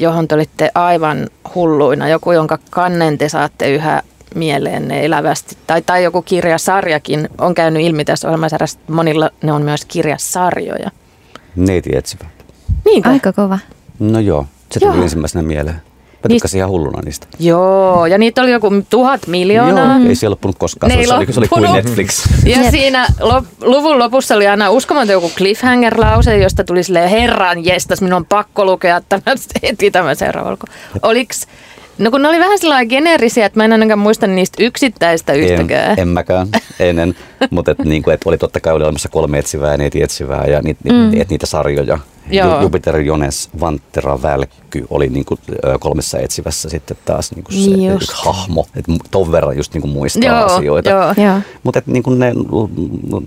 johon 0.00 0.28
te 0.28 0.34
olitte 0.34 0.70
aivan 0.74 1.28
hulluina? 1.54 2.08
Joku, 2.08 2.32
jonka 2.32 2.58
kannen 2.70 3.18
te 3.18 3.28
saatte 3.28 3.70
yhä 3.70 4.02
mieleenne 4.34 5.04
elävästi. 5.04 5.56
Tai, 5.66 5.82
tai 5.82 6.04
joku 6.04 6.22
kirjasarjakin 6.22 7.28
on 7.38 7.54
käynyt 7.54 7.82
ilmi 7.82 8.04
tässä 8.04 8.28
ohjelmasarjassa. 8.28 8.78
Monilla 8.88 9.30
ne 9.42 9.52
on 9.52 9.62
myös 9.62 9.84
kirjasarjoja. 9.84 10.90
Neiti 11.56 11.96
etsivä. 11.96 12.24
Niinkö? 12.84 13.08
Aika 13.08 13.32
kova. 13.32 13.58
No 13.98 14.20
joo, 14.20 14.46
se 14.70 14.80
tuli 14.80 14.94
Joo. 14.94 15.02
ensimmäisenä 15.02 15.42
mieleen. 15.42 15.82
Mä 16.24 16.28
tykkäsin 16.28 16.58
ihan 16.58 16.70
hulluna 16.70 17.00
niistä. 17.04 17.26
Joo, 17.38 18.06
ja 18.06 18.18
niitä 18.18 18.42
oli 18.42 18.50
joku 18.50 18.70
tuhat 18.90 19.26
miljoonaa. 19.26 19.98
Joo, 19.98 20.08
ei 20.08 20.14
se 20.14 20.28
loppunut 20.28 20.56
koskaan. 20.58 20.90
Ne 20.90 21.06
Se 21.06 21.14
oli, 21.14 21.32
se 21.32 21.40
oli 21.40 21.48
kuin. 21.48 21.72
Netflix. 21.72 22.26
Ja 22.44 22.62
Jep. 22.62 22.70
siinä 22.70 23.06
lop, 23.20 23.44
luvun 23.60 23.98
lopussa 23.98 24.34
oli 24.34 24.46
aina 24.46 24.70
uskomaton 24.70 25.12
joku 25.12 25.32
cliffhanger-lause, 25.36 26.36
josta 26.42 26.64
tuli 26.64 26.82
silleen, 26.82 27.10
herran 27.10 27.64
jestas, 27.64 28.00
minun 28.00 28.16
on 28.16 28.26
pakko 28.26 28.64
lukea 28.64 29.00
tämä 29.08 29.22
heti 29.62 29.90
tämä 29.90 30.14
seuraava 30.14 30.48
alku. 30.48 30.66
Oliks, 31.02 31.46
no 31.98 32.10
kun 32.10 32.22
ne 32.22 32.28
oli 32.28 32.38
vähän 32.38 32.58
sellainen 32.58 32.88
geneerisiä, 32.88 33.46
että 33.46 33.58
mä 33.58 33.64
en 33.64 33.72
ainakaan 33.72 33.98
muista 33.98 34.26
niistä 34.26 34.62
yksittäistä 34.62 35.32
yhtäkään. 35.32 35.92
En, 35.92 35.98
en 35.98 36.08
mäkään 36.08 36.48
ennen, 36.80 37.14
mutta 37.50 37.70
et, 37.70 37.78
niin 37.78 38.02
kuin, 38.02 38.14
et 38.14 38.20
oli 38.24 38.38
totta 38.38 38.60
kai 38.60 38.72
oli 38.72 38.84
olemassa 38.84 39.08
kolme 39.08 39.38
etsivää 39.38 39.72
ja 39.72 39.78
neiti 39.78 40.02
etsivää 40.02 40.44
ja 40.46 40.62
niit, 40.62 40.78
mm. 40.84 41.20
et, 41.20 41.30
niitä 41.30 41.46
sarjoja. 41.46 41.98
Joo. 42.30 42.56
Ju- 42.56 42.62
Jupiter, 42.62 42.96
Jones, 43.00 43.50
Vanttera, 43.60 44.22
Välkky 44.22 44.86
oli 44.90 45.08
niin 45.08 45.24
kuin, 45.24 45.40
kolmessa 45.80 46.18
etsivässä 46.18 46.68
sitten 46.68 46.96
taas 47.04 47.32
niin 47.32 47.44
kuin 47.44 47.54
se 47.64 47.70
Niin 47.70 47.92
just. 47.92 48.02
yksi 48.10 48.24
hahmo. 48.24 48.66
Et 48.76 48.84
ton 49.10 49.32
verran 49.32 49.56
just 49.56 49.74
niin 49.74 49.82
kuin 49.82 49.92
muistaa 49.92 50.38
Joo, 50.40 50.44
asioita. 50.44 50.90
Mutta 51.62 51.82
niin 51.86 52.02
ne 52.18 52.32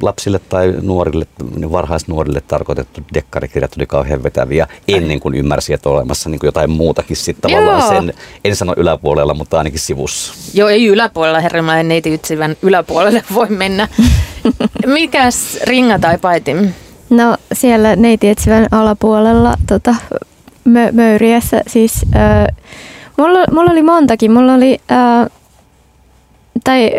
lapsille 0.01 0.39
tai 0.49 0.73
nuorille, 0.81 1.27
ne 1.57 1.71
varhaisnuorille 1.71 2.41
tarkoitettu 2.41 3.01
dekkarikirjat 3.13 3.71
oli 3.77 3.85
kauhean 3.85 4.23
vetäviä 4.23 4.67
ennen 4.87 5.19
kuin 5.19 5.35
ymmärsi, 5.35 5.73
että 5.73 5.89
on 5.89 5.95
olemassa 5.95 6.29
niin 6.29 6.39
kuin 6.39 6.47
jotain 6.47 6.69
muutakin 6.69 7.17
sitten 7.17 7.51
tavallaan 7.51 7.93
Joo. 7.95 8.01
sen, 8.01 8.13
en 8.45 8.55
sano 8.55 8.73
yläpuolella, 8.77 9.33
mutta 9.33 9.57
ainakin 9.57 9.79
sivussa. 9.79 10.33
Joo, 10.53 10.69
ei 10.69 10.85
yläpuolella, 10.85 11.39
herra, 11.39 11.79
en 11.79 11.87
neiti 11.87 12.21
yläpuolelle 12.61 13.23
voi 13.33 13.49
mennä. 13.49 13.87
Mikäs 14.85 15.57
ringa 15.63 15.99
tai 15.99 16.17
paitim? 16.17 16.69
No 17.13 17.37
siellä 17.53 17.95
neiti 17.95 18.29
etsivän 18.29 18.67
alapuolella 18.71 19.53
tota, 19.67 19.95
mö, 20.63 20.91
möyriässä 20.91 21.61
siis 21.67 22.05
äh, 22.15 22.47
mulla, 23.17 23.39
mulla 23.51 23.71
oli 23.71 23.83
montakin. 23.83 24.31
Mulla 24.31 24.53
oli, 24.53 24.81
äh, 24.91 25.29
tai 26.63 26.91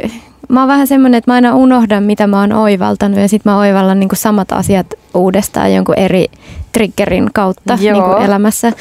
mä 0.49 0.61
oon 0.61 0.69
vähän 0.69 0.87
semmoinen, 0.87 1.19
että 1.19 1.31
mä 1.31 1.35
aina 1.35 1.55
unohdan 1.55 2.03
mitä 2.03 2.27
mä 2.27 2.41
oon 2.41 2.53
oivaltanut 2.53 3.19
ja 3.19 3.29
sit 3.29 3.45
mä 3.45 3.59
oivallan 3.59 4.01
niin 4.01 4.09
samat 4.15 4.53
asiat 4.53 4.87
uudestaan 5.15 5.75
jonkun 5.75 5.99
eri 5.99 6.27
triggerin 6.73 7.31
kautta 7.33 7.79
Joo. 7.81 8.19
niin 8.19 8.27
elämässä. 8.27 8.73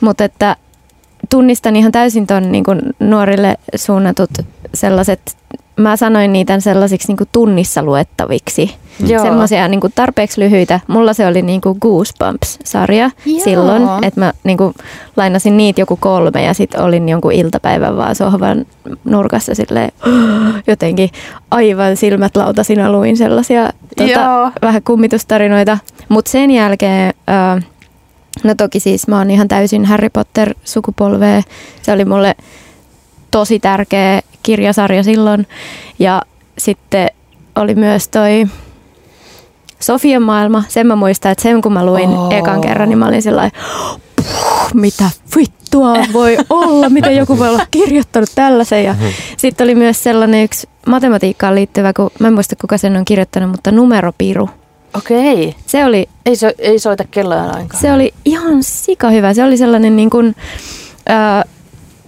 Mutta 0.00 0.24
että 0.24 0.56
tunnistan 1.30 1.76
ihan 1.76 1.92
täysin 1.92 2.26
ton 2.26 2.52
niin 2.52 2.64
nuorille 3.00 3.56
suunnatut 3.76 4.30
sellaiset, 4.74 5.36
mä 5.76 5.96
sanoin 5.96 6.32
niitä 6.32 6.60
sellaisiksi 6.60 7.08
niin 7.08 7.16
kuin 7.16 7.28
tunnissa 7.32 7.82
luettaviksi. 7.82 8.74
Joo. 9.06 9.22
Semmoisia 9.22 9.68
niin 9.68 9.80
kuin 9.80 9.92
tarpeeksi 9.94 10.40
lyhyitä. 10.40 10.80
Mulla 10.86 11.12
se 11.12 11.26
oli 11.26 11.42
niin 11.42 11.60
kuin 11.60 11.78
Goosebumps-sarja 11.80 13.10
Joo. 13.26 13.44
silloin, 13.44 14.04
että 14.04 14.20
mä 14.20 14.32
niin 14.44 14.58
kuin 14.58 14.74
lainasin 15.16 15.56
niitä 15.56 15.80
joku 15.80 15.96
kolme 15.96 16.42
ja 16.42 16.54
sitten 16.54 16.80
olin 16.80 17.08
jonkun 17.08 17.32
iltapäivän 17.32 17.96
vaan 17.96 18.14
sohvan 18.14 18.66
nurkassa 19.04 19.54
silleen, 19.54 19.92
jotenkin 20.66 21.10
aivan 21.50 21.96
silmät 21.96 22.36
lautasina 22.36 22.92
luin 22.92 23.16
sellaisia 23.16 23.62
Joo. 23.62 24.08
tota, 24.08 24.52
vähän 24.62 24.82
kummitustarinoita. 24.82 25.78
Mutta 26.08 26.30
sen 26.30 26.50
jälkeen, 26.50 27.14
äh, 27.30 27.64
no 28.44 28.54
toki 28.54 28.80
siis 28.80 29.08
mä 29.08 29.18
oon 29.18 29.30
ihan 29.30 29.48
täysin 29.48 29.84
Harry 29.84 30.10
Potter-sukupolvea. 30.10 31.42
Se 31.82 31.92
oli 31.92 32.04
mulle 32.04 32.34
tosi 33.30 33.58
tärkeä 33.58 34.20
kirjasarja 34.42 35.02
silloin. 35.02 35.46
Ja 35.98 36.22
sitten 36.58 37.10
oli 37.54 37.74
myös 37.74 38.08
toi 38.08 38.46
Sofian 39.80 40.22
maailma. 40.22 40.64
Sen 40.68 40.86
mä 40.86 40.96
muistan, 40.96 41.32
että 41.32 41.42
sen 41.42 41.62
kun 41.62 41.72
mä 41.72 41.86
luin 41.86 42.10
oh. 42.10 42.32
ekan 42.32 42.60
kerran, 42.60 42.88
niin 42.88 42.98
mä 42.98 43.06
olin 43.08 43.22
sellainen, 43.22 43.60
"Puh, 44.16 44.70
mitä 44.74 45.04
vittua 45.36 45.94
voi 46.12 46.36
olla, 46.50 46.88
miten 46.88 47.16
joku 47.16 47.38
voi 47.38 47.48
olla 47.48 47.66
kirjoittanut 47.70 48.28
tällaisen. 48.34 48.84
Ja 48.84 48.94
sitten 49.36 49.64
oli 49.64 49.74
myös 49.74 50.02
sellainen 50.02 50.44
yksi 50.44 50.68
matematiikkaan 50.86 51.54
liittyvä, 51.54 51.92
kun 51.92 52.10
mä 52.18 52.28
en 52.28 52.34
muista 52.34 52.56
kuka 52.60 52.78
sen 52.78 52.96
on 52.96 53.04
kirjoittanut, 53.04 53.50
mutta 53.50 53.70
numeropiru. 53.72 54.50
Okei. 54.96 55.54
Se 55.66 55.84
oli, 55.84 56.08
Ei, 56.26 56.36
so, 56.36 56.46
ei 56.58 56.78
soita 56.78 57.04
kelloa 57.10 57.46
lainkaan. 57.48 57.80
se 57.82 57.92
oli 57.92 58.14
ihan 58.24 58.62
sika 58.62 59.10
hyvä. 59.10 59.34
Se 59.34 59.44
oli 59.44 59.56
sellainen 59.56 59.96
niin 59.96 60.10
kuin, 60.10 60.36
äh, 61.10 61.44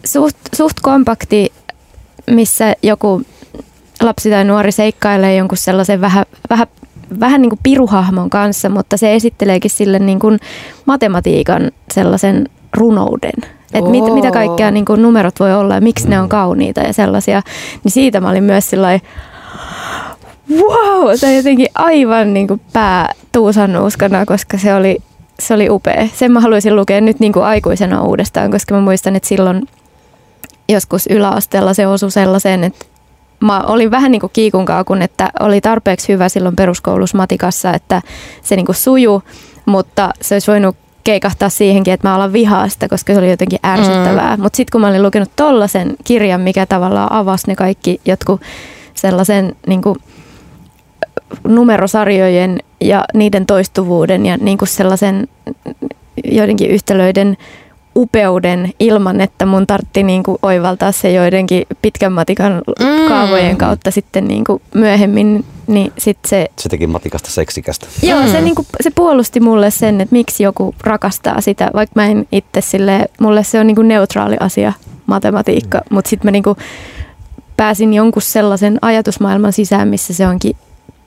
suht, 0.04 0.36
suht 0.56 0.76
kompakti, 0.82 1.52
missä 2.30 2.74
joku 2.82 3.22
lapsi 4.02 4.30
tai 4.30 4.44
nuori 4.44 4.72
seikkailee 4.72 5.36
jonkun 5.36 5.58
sellaisen 5.58 6.00
vähän, 6.00 6.24
vähän, 6.50 6.66
vähän 7.20 7.42
niin 7.42 7.50
kuin 7.50 7.60
piruhahmon 7.62 8.30
kanssa, 8.30 8.68
mutta 8.68 8.96
se 8.96 9.14
esitteleekin 9.14 9.70
sille 9.70 9.98
niin 9.98 10.18
kuin 10.18 10.38
matematiikan 10.86 11.70
sellaisen 11.90 12.48
runouden. 12.76 13.50
Että 13.74 13.90
mit, 13.90 14.04
mitä 14.14 14.30
kaikkea 14.30 14.70
niin 14.70 14.84
kuin 14.84 15.02
numerot 15.02 15.40
voi 15.40 15.54
olla 15.54 15.74
ja 15.74 15.80
miksi 15.80 16.08
ne 16.08 16.20
on 16.20 16.28
kauniita 16.28 16.80
ja 16.80 16.92
sellaisia. 16.92 17.42
Niin 17.84 17.92
siitä 17.92 18.20
mä 18.20 18.30
olin 18.30 18.44
myös 18.44 18.70
sillä 18.70 19.00
wow, 20.50 21.14
se 21.14 21.26
on 21.26 21.34
jotenkin 21.34 21.68
aivan 21.74 22.34
niin 22.34 22.48
kuin 22.48 22.60
pää 22.72 23.12
tuusannuuskana, 23.32 24.26
koska 24.26 24.58
se 24.58 24.74
oli, 24.74 24.98
se 25.38 25.54
oli 25.54 25.70
upea. 25.70 26.08
Sen 26.14 26.32
mä 26.32 26.40
haluaisin 26.40 26.76
lukea 26.76 27.00
nyt 27.00 27.20
niin 27.20 27.32
kuin 27.32 27.44
aikuisena 27.44 28.02
uudestaan, 28.02 28.50
koska 28.50 28.74
mä 28.74 28.80
muistan, 28.80 29.16
että 29.16 29.28
silloin 29.28 29.68
joskus 30.68 31.06
yläasteella 31.06 31.74
se 31.74 31.86
osui 31.86 32.10
sellaiseen, 32.10 32.64
että 32.64 32.84
mä 33.40 33.60
olin 33.60 33.90
vähän 33.90 34.10
niin 34.10 34.20
kuin 34.20 34.30
kiikun 34.32 34.64
kaakun, 34.64 35.02
että 35.02 35.30
oli 35.40 35.60
tarpeeksi 35.60 36.12
hyvä 36.12 36.28
silloin 36.28 36.56
peruskoulussa 36.56 37.16
matikassa, 37.16 37.74
että 37.74 38.02
se 38.42 38.56
niin 38.56 38.66
kuin 38.66 38.76
suju, 38.76 39.22
mutta 39.66 40.10
se 40.20 40.34
olisi 40.34 40.50
voinut 40.50 40.76
keikahtaa 41.04 41.48
siihenkin, 41.48 41.94
että 41.94 42.08
mä 42.08 42.14
alan 42.14 42.32
vihaa 42.32 42.68
sitä, 42.68 42.88
koska 42.88 43.12
se 43.12 43.18
oli 43.18 43.30
jotenkin 43.30 43.58
ärsyttävää. 43.66 44.36
Mm. 44.36 44.42
Mutta 44.42 44.56
sitten 44.56 44.72
kun 44.72 44.80
mä 44.80 44.88
olin 44.88 45.02
lukenut 45.02 45.30
tollasen 45.36 45.96
kirjan, 46.04 46.40
mikä 46.40 46.66
tavallaan 46.66 47.12
avasi 47.12 47.46
ne 47.46 47.54
kaikki 47.54 48.00
jotkut 48.04 48.40
sellaisen 48.94 49.56
niin 49.66 49.82
kuin 49.82 49.98
numerosarjojen 51.48 52.58
ja 52.80 53.04
niiden 53.14 53.46
toistuvuuden 53.46 54.26
ja 54.26 54.36
niin 54.36 54.58
kuin 54.58 54.68
sellaisen 54.68 55.28
joidenkin 56.24 56.70
yhtälöiden 56.70 57.36
upeuden 57.96 58.72
ilman, 58.80 59.20
että 59.20 59.46
mun 59.46 59.66
tartti 59.66 60.02
niin 60.02 60.22
kuin 60.22 60.38
oivaltaa 60.42 60.92
se 60.92 61.12
joidenkin 61.12 61.66
pitkän 61.82 62.12
matikan 62.12 62.62
Mm. 62.80 63.08
kaavojen 63.08 63.56
kautta 63.56 63.90
sitten 63.90 64.24
niin 64.28 64.44
kuin 64.44 64.62
myöhemmin, 64.74 65.44
niin 65.66 65.92
sit 65.98 66.18
se, 66.26 66.46
Se 66.58 66.68
teki 66.68 66.86
matikasta 66.86 67.30
seksikästä. 67.30 67.86
joo, 68.02 68.26
se, 68.26 68.38
Mm. 68.38 68.44
niin 68.44 68.54
kuin, 68.54 68.66
se 68.80 68.90
puolusti 68.90 69.40
mulle 69.40 69.70
sen, 69.70 70.00
että 70.00 70.12
miksi 70.12 70.42
joku 70.42 70.74
rakastaa 70.84 71.40
sitä, 71.40 71.70
vaikka 71.74 71.92
mä 72.00 72.06
en 72.06 72.26
itse 72.32 72.60
sille, 72.60 73.06
mulle 73.20 73.44
se 73.44 73.60
on 73.60 73.66
niin 73.66 73.74
kuin 73.76 73.88
neutraali 73.88 74.36
asia, 74.40 74.72
matematiikka, 75.06 75.78
mm. 75.78 75.94
mutta 75.94 76.08
sitten 76.08 76.26
mä 76.26 76.30
niin 76.30 76.42
kuin 76.42 76.56
pääsin 77.56 77.94
jonkun 77.94 78.22
sellaisen 78.22 78.78
ajatusmaailman 78.82 79.52
sisään, 79.52 79.88
missä 79.88 80.14
se 80.14 80.26
onkin 80.26 80.56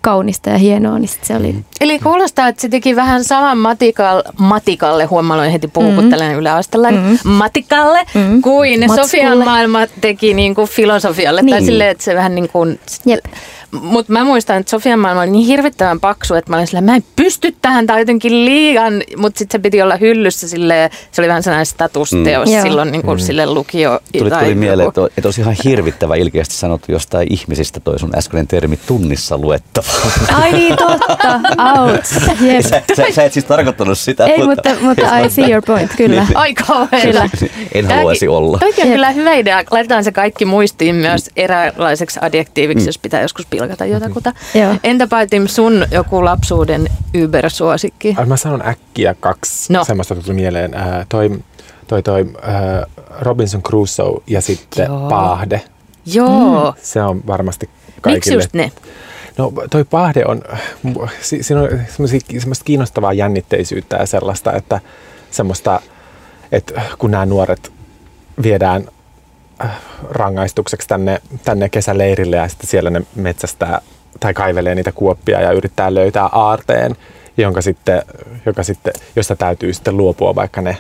kaunista 0.07 0.49
ja 0.49 0.57
hienoa, 0.57 0.99
niin 0.99 1.09
se 1.21 1.35
oli, 1.35 1.55
Eli 1.81 1.99
kuulostaa, 1.99 2.47
että 2.47 2.61
se 2.61 2.69
teki 2.69 2.95
vähän 2.95 3.23
saman 3.23 3.57
matikal, 3.57 4.23
matikalle, 4.37 5.05
huomaloin 5.05 5.51
heti 5.51 5.67
puhukuttelen 5.67 6.31
mm. 6.31 6.39
yläasteella, 6.39 6.91
mm. 6.91 7.17
matikalle, 7.23 8.05
Mm. 8.13 8.41
kuin 8.41 8.79
Matskulle. 8.79 9.03
Sofian 9.03 9.37
maailma 9.37 9.79
teki 10.01 10.33
niin 10.33 10.55
kuin 10.55 10.69
filosofialle. 10.69 11.41
Niin. 11.41 11.53
Tai 11.53 11.61
silleen, 11.61 11.89
että 11.89 12.03
se 12.03 12.15
vähän 12.15 12.35
niin 12.35 12.49
kuin... 12.49 12.79
jep. 13.05 13.25
Mutta 13.71 14.13
mä 14.13 14.23
muistan, 14.23 14.57
että 14.57 14.69
Sofian 14.69 14.99
maailma 14.99 15.21
oli 15.21 15.29
niin 15.29 15.45
hirvittävän 15.45 15.99
paksu, 15.99 16.35
että 16.35 16.51
mä 16.51 16.55
olin 16.55 16.67
silleen, 16.67 16.83
mä 16.83 16.95
en 16.95 17.03
pysty 17.15 17.55
tähän, 17.61 17.87
tai 17.87 17.99
jotenkin 18.01 18.45
liian, 18.45 19.03
mutta 19.17 19.39
sitten 19.39 19.59
se 19.59 19.63
piti 19.63 19.81
olla 19.81 19.95
hyllyssä 19.95 20.47
silleen, 20.47 20.89
se 21.11 21.21
oli 21.21 21.27
vähän 21.27 21.43
sellainen 21.43 21.65
statusteos 21.65 22.49
Mm. 22.49 22.55
mm. 22.55 22.61
Silloin 22.61 22.91
niin 22.91 23.01
kuin 23.01 23.17
mm. 23.17 23.21
sille 23.23 23.45
lukio. 23.45 23.99
Tuli, 24.17 24.29
tai 24.29 24.43
tuli 24.43 24.55
mieleen, 24.55 24.87
että, 24.87 25.01
että 25.17 25.27
olisi 25.27 25.41
ihan 25.41 25.55
hirvittävä 25.63 26.15
ilkeästi 26.15 26.55
sanottu 26.55 26.91
jostain 26.91 27.33
ihmisistä 27.33 27.79
toi 27.79 27.99
sun 27.99 28.11
äskeinen 28.15 28.47
termi 28.47 28.79
tunnissa 28.87 29.37
luettava. 29.37 29.87
Ai 30.33 30.51
niin, 30.51 30.75
totta. 30.75 31.39
Ouch. 31.79 32.41
Jep. 32.41 32.61
sä, 32.65 32.81
sä, 32.95 33.03
sä, 33.11 33.23
et 33.23 33.33
siis 33.33 33.45
tarkoittanut 33.45 33.97
sitä. 33.97 34.25
Ei, 34.25 34.43
mutta, 34.43 34.69
mutta 34.81 35.17
I 35.19 35.29
see 35.29 35.49
your 35.49 35.63
point, 35.67 35.91
kyllä. 35.97 36.23
Niin. 36.23 36.37
Ai 36.37 36.53
kauhean. 36.53 37.01
Kyllä. 37.01 37.29
En 37.73 37.85
haluaisi 37.85 38.27
olla. 38.27 38.57
Toikin 38.59 38.85
on 38.85 38.91
kyllä 38.91 39.11
hyvä 39.11 39.33
idea. 39.33 39.63
Laitetaan 39.71 40.03
se 40.03 40.11
kaikki 40.11 40.45
muistiin 40.45 40.95
myös 40.95 41.29
eräänlaiseksi 41.35 42.19
adjektiiviksi, 42.21 42.87
jos 42.87 42.97
pitää 42.97 43.21
joskus 43.21 43.45
pilkata 43.59 43.85
jotakuta. 43.85 44.33
Joo. 44.55 44.75
Entäpä 44.83 45.27
Tim, 45.27 45.47
sun 45.47 45.85
joku 45.91 46.25
lapsuuden 46.25 46.87
Uber-suosikki? 47.23 48.15
Äh, 48.19 48.27
Mä 48.27 48.37
sanon 48.37 48.67
äkkiä 48.67 49.15
kaksi 49.19 49.73
No. 49.73 49.83
semmoista 49.85 50.15
tuli 50.15 50.35
mieleen. 50.35 50.73
Ää, 50.73 51.05
toi 51.09 51.39
toi, 51.87 52.03
toi 52.03 52.25
ää, 52.41 52.85
Robinson 53.21 53.63
Crusoe 53.63 54.21
ja 54.27 54.41
sitten 54.41 54.85
Joo. 54.85 54.99
Joo. 54.99 55.09
Paahde. 55.09 55.61
Joo. 56.05 56.73
Se 56.81 57.01
on 57.03 57.21
varmasti 57.27 57.65
Miksi 57.85 58.01
kaikille. 58.01 58.35
just 58.35 58.53
ne? 58.53 58.71
No 59.37 59.53
toi 59.69 59.83
Paahde 59.83 60.25
on, 60.25 60.41
si, 61.21 61.43
siinä 61.43 61.61
on 61.61 61.69
semmoista 62.39 62.65
kiinnostavaa 62.65 63.13
jännitteisyyttä 63.13 63.95
ja 63.97 64.05
sellaista, 64.05 64.53
että 64.53 64.79
semmoista, 65.31 65.81
että 66.51 66.81
kun 66.97 67.11
nämä 67.11 67.25
nuoret 67.25 67.71
viedään 68.43 68.81
äh, 68.81 68.93
rangaistukseksi 70.09 70.87
tänne, 70.87 71.21
tänne 71.43 71.69
kesäleirille 71.69 72.35
ja 72.35 72.47
sitten 72.47 72.67
siellä 72.67 72.89
ne 72.89 73.01
metsästää 73.15 73.81
tai 74.19 74.33
kaivelee 74.33 74.75
niitä 74.75 74.91
kuoppia 74.91 75.41
ja 75.41 75.51
yrittää 75.51 75.93
löytää 75.93 76.29
aarteen, 76.31 76.95
jonka 77.37 77.61
sitten, 77.61 78.01
joka 78.45 78.63
sitten, 78.63 78.93
josta 79.15 79.35
täytyy 79.35 79.73
sitten 79.73 79.97
luopua, 79.97 80.35
vaikka 80.35 80.61
ne 80.61 80.77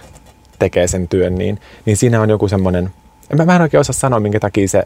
tekee 0.59 0.87
sen 0.87 1.07
työn, 1.07 1.35
niin, 1.35 1.59
niin 1.85 1.97
siinä 1.97 2.21
on 2.21 2.29
joku 2.29 2.47
semmoinen, 2.47 2.89
mä, 3.37 3.45
mä 3.45 3.55
en 3.55 3.61
oikein 3.61 3.81
osaa 3.81 3.93
sanoa, 3.93 4.19
minkä 4.19 4.39
takia 4.39 4.67
se 4.67 4.83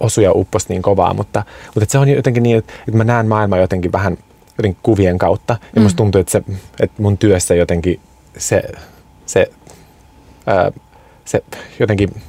osui 0.00 0.24
ja 0.24 0.32
upposi 0.32 0.66
niin 0.68 0.82
kovaa, 0.82 1.14
mutta, 1.14 1.42
mutta 1.74 1.92
se 1.92 1.98
on 1.98 2.08
jotenkin 2.08 2.42
niin, 2.42 2.58
että, 2.58 2.72
että 2.78 2.96
mä 2.96 3.04
näen 3.04 3.26
maailmaa 3.26 3.58
jotenkin 3.58 3.92
vähän 3.92 4.18
jotenkin 4.58 4.80
kuvien 4.82 5.18
kautta. 5.18 5.56
Ja 5.74 5.80
musta 5.80 5.96
tuntuu, 5.96 6.20
että, 6.20 6.32
se, 6.32 6.42
että 6.80 7.02
mun 7.02 7.18
työssä 7.18 7.54
jotenkin 7.54 8.00
se, 8.38 8.62
se, 9.26 9.50
ää, 10.46 10.72
se 11.24 11.42
jotenkin, 11.78 12.22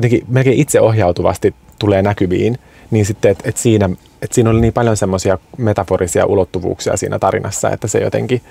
jotenkin 0.00 0.24
melkein 0.28 0.58
itseohjautuvasti 0.58 1.54
tulee 1.78 2.02
näkyviin, 2.02 2.58
niin 2.90 3.06
sitten, 3.06 3.30
että, 3.30 3.48
että, 3.48 3.60
siinä, 3.60 3.88
että 4.22 4.34
siinä 4.34 4.50
oli 4.50 4.60
niin 4.60 4.72
paljon 4.72 4.96
semmoisia 4.96 5.38
metaforisia 5.58 6.26
ulottuvuuksia 6.26 6.96
siinä 6.96 7.18
tarinassa, 7.18 7.70
että 7.70 7.88
se 7.88 7.98
jotenkin, 7.98 8.42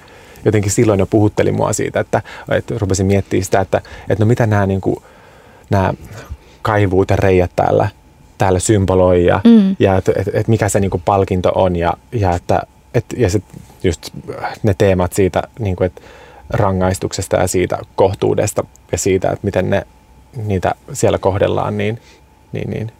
jotenkin 0.45 0.71
silloin 0.71 0.99
jo 0.99 1.05
puhutteli 1.05 1.51
mua 1.51 1.73
siitä, 1.73 1.99
että, 1.99 2.21
että 2.51 2.75
rupesin 2.77 3.05
miettimään 3.05 3.43
sitä, 3.43 3.61
että, 3.61 3.81
että 4.09 4.25
no 4.25 4.27
mitä 4.27 4.47
nämä, 4.47 4.65
niin 4.65 4.81
kuin, 4.81 4.95
nämä 5.69 5.93
kaivuut 6.61 7.09
ja 7.09 7.15
reijät 7.15 7.51
täällä, 7.55 7.89
täällä 8.37 8.59
symboloi 8.59 9.25
ja, 9.25 9.41
Mm. 9.43 9.75
ja 9.79 9.97
että 9.97 10.11
et, 10.15 10.29
et 10.33 10.47
mikä 10.47 10.69
se 10.69 10.79
niin 10.79 10.91
kuin 10.91 11.03
palkinto 11.05 11.51
on 11.55 11.75
ja, 11.75 11.93
ja 12.11 12.35
että 12.35 12.63
et, 12.93 13.05
ja 13.17 13.29
sit 13.29 13.43
just 13.83 14.09
ne 14.63 14.75
teemat 14.77 15.13
siitä 15.13 15.43
niin 15.59 15.75
kuin, 15.75 15.85
että 15.85 16.01
rangaistuksesta 16.49 17.37
ja 17.37 17.47
siitä 17.47 17.77
kohtuudesta 17.95 18.63
ja 18.91 18.97
siitä, 18.97 19.27
että 19.31 19.45
miten 19.45 19.69
ne, 19.69 19.87
niitä 20.35 20.75
siellä 20.93 21.17
kohdellaan, 21.17 21.77
niin, 21.77 22.01
niin, 22.51 22.69
niin 22.69 22.91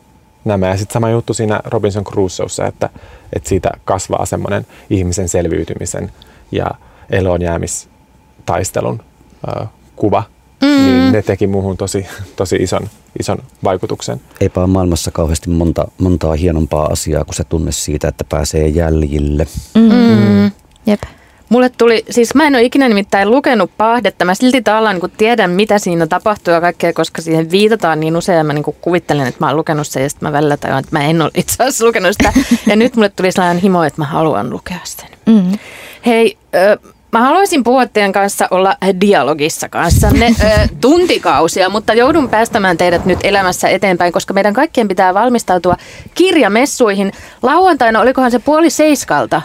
nämä. 0.46 0.68
Ja 0.68 0.78
sitten 0.78 0.94
sama 0.94 1.10
juttu 1.10 1.34
siinä 1.34 1.60
Robinson 1.66 2.04
Crusoessa, 2.04 2.66
että, 2.66 2.90
että 3.34 3.50
siitä 3.50 3.70
kasvaa 3.86 4.26
semmoinen 4.26 4.66
ihmisen 4.90 5.30
selviytymisen 5.30 6.12
ja 6.52 6.68
eloon 7.10 7.42
jäämistaistelun 7.42 9.02
ö, 9.48 9.66
kuva. 9.96 10.24
Mm. 10.62 10.68
Niin 10.68 11.12
ne 11.12 11.22
teki 11.22 11.48
muuhun 11.48 11.78
tosi, 11.78 12.06
tosi 12.36 12.56
ison, 12.56 12.90
ison 13.20 13.38
vaikutuksen. 13.64 14.22
Eipä 14.42 14.60
ole 14.60 14.68
maailmassa 14.68 15.12
kauheasti 15.12 15.50
monta, 15.50 15.88
montaa 15.98 16.34
hienompaa 16.34 16.86
asiaa 16.86 17.26
kuin 17.26 17.36
se 17.36 17.44
tunne 17.44 17.72
siitä, 17.72 18.08
että 18.08 18.24
pääsee 18.24 18.68
jäljille. 18.68 19.48
Mm. 19.76 20.52
Jep. 20.86 21.02
Mulle 21.50 21.70
tuli, 21.70 22.04
siis 22.10 22.36
mä 22.36 22.48
en 22.48 22.56
ole 22.56 22.64
ikinä 22.64 22.90
nimittäin 22.90 23.32
lukenut 23.32 23.72
paahdetta, 23.78 24.26
mä 24.26 24.36
silti 24.36 24.62
tavallaan 24.62 24.96
niin 24.96 25.12
tiedän 25.18 25.52
mitä 25.52 25.80
siinä 25.80 26.08
tapahtuu 26.08 26.54
ja 26.54 26.62
kaikkea, 26.62 26.94
koska 26.94 27.22
siihen 27.22 27.52
viitataan 27.52 28.00
niin 28.00 28.18
usein 28.18 28.46
mä 28.46 28.54
niin 28.54 28.64
kuvittelen, 28.82 29.28
että 29.28 29.46
mä 29.46 29.48
oon 29.48 29.56
lukenut 29.56 29.88
sen 29.88 30.04
ja 30.04 30.10
sitten 30.10 30.30
mä 30.30 30.34
välillä 30.34 30.58
tajuan, 30.58 30.80
että 30.80 30.98
mä 30.98 31.06
en 31.06 31.22
ole 31.22 31.32
itse 31.36 31.64
asiassa 31.64 31.86
lukenut 31.86 32.12
sitä. 32.12 32.34
Ja 32.68 32.76
nyt 32.76 32.96
mulle 32.96 33.10
tuli 33.10 33.32
sellainen 33.32 33.62
himo, 33.62 33.84
että 33.84 34.02
mä 34.02 34.06
haluan 34.06 34.50
lukea 34.50 34.80
sen. 34.84 35.10
Mm. 35.26 35.58
Hei, 36.06 36.38
ö, 36.56 36.78
mä 37.12 37.22
haluaisin 37.22 37.64
puhua 37.64 37.86
teidän 37.86 38.12
kanssa 38.12 38.48
olla 38.52 38.78
dialogissa 39.02 39.70
kanssanne 39.70 40.36
ö, 40.44 40.68
tuntikausia, 40.82 41.70
mutta 41.70 41.94
joudun 41.94 42.30
päästämään 42.30 42.78
teidät 42.78 43.06
nyt 43.06 43.20
elämässä 43.24 43.70
eteenpäin, 43.70 44.14
koska 44.14 44.34
meidän 44.34 44.54
kaikkien 44.54 44.88
pitää 44.88 45.14
valmistautua 45.14 45.78
kirjamessuihin. 46.16 47.12
Lauantaina, 47.42 48.02
olikohan 48.02 48.32
se 48.32 48.40
puoli 48.40 48.70
seiskalta, 48.70 49.42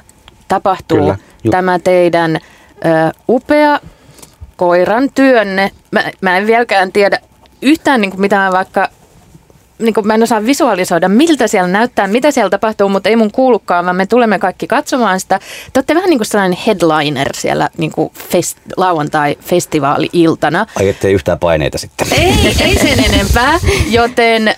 tapahtuu 0.48 0.98
Kyllä. 0.98 1.18
Ju- 1.44 1.50
tämä 1.50 1.78
teidän 1.78 2.36
ö, 2.36 3.12
upea 3.28 3.80
koiran 4.56 5.10
työnne. 5.14 5.70
Mä, 5.90 6.04
mä 6.20 6.38
en 6.38 6.46
vieläkään 6.46 6.92
tiedä 6.92 7.18
yhtään 7.62 8.00
niin 8.00 8.10
kuin 8.10 8.20
mitään 8.20 8.52
vaikka 8.52 8.88
niin 9.78 9.94
kuin 9.94 10.06
mä 10.06 10.14
en 10.14 10.22
osaa 10.22 10.44
visualisoida, 10.46 11.08
miltä 11.08 11.46
siellä 11.46 11.68
näyttää, 11.68 12.06
mitä 12.06 12.30
siellä 12.30 12.50
tapahtuu, 12.50 12.88
mutta 12.88 13.08
ei 13.08 13.16
mun 13.16 13.30
kuulukaan, 13.30 13.84
vaan 13.84 13.96
me 13.96 14.06
tulemme 14.06 14.38
kaikki 14.38 14.66
katsomaan 14.66 15.20
sitä. 15.20 15.38
Te 15.72 15.78
olette 15.78 15.94
vähän 15.94 16.10
niin 16.10 16.18
kuin 16.18 16.26
sellainen 16.26 16.58
headliner 16.66 17.28
siellä 17.34 17.70
niin 17.76 17.92
kuin 17.92 18.10
fest, 18.30 18.58
lauantai-festivaali-iltana. 18.76 20.66
Ai 20.76 20.88
ettei 20.88 21.12
yhtään 21.12 21.38
paineita 21.38 21.78
sitten. 21.78 22.06
Ei, 22.12 22.32
ei 22.60 22.78
sen 22.78 23.04
enempää, 23.04 23.58
joten 23.90 24.48
äh, 24.48 24.54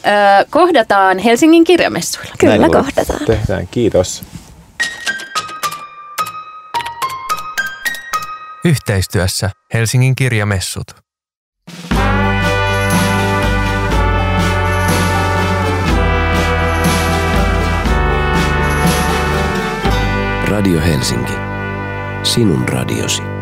kohdataan 0.51 1.19
Helsingin 1.19 1.65
kirjamessuilla. 1.65 2.35
Kyllä 2.39 2.59
Näin 2.59 2.73
kohdataan. 2.73 3.21
Tehdään, 3.27 3.69
kiitos. 3.71 4.23
Yhteistyössä 8.67 9.51
Helsingin 9.75 10.15
kirjamessut. 10.15 10.85
Radio 20.49 20.81
Helsinki. 20.81 21.33
Sinun 22.23 22.69
radiosi. 22.69 23.36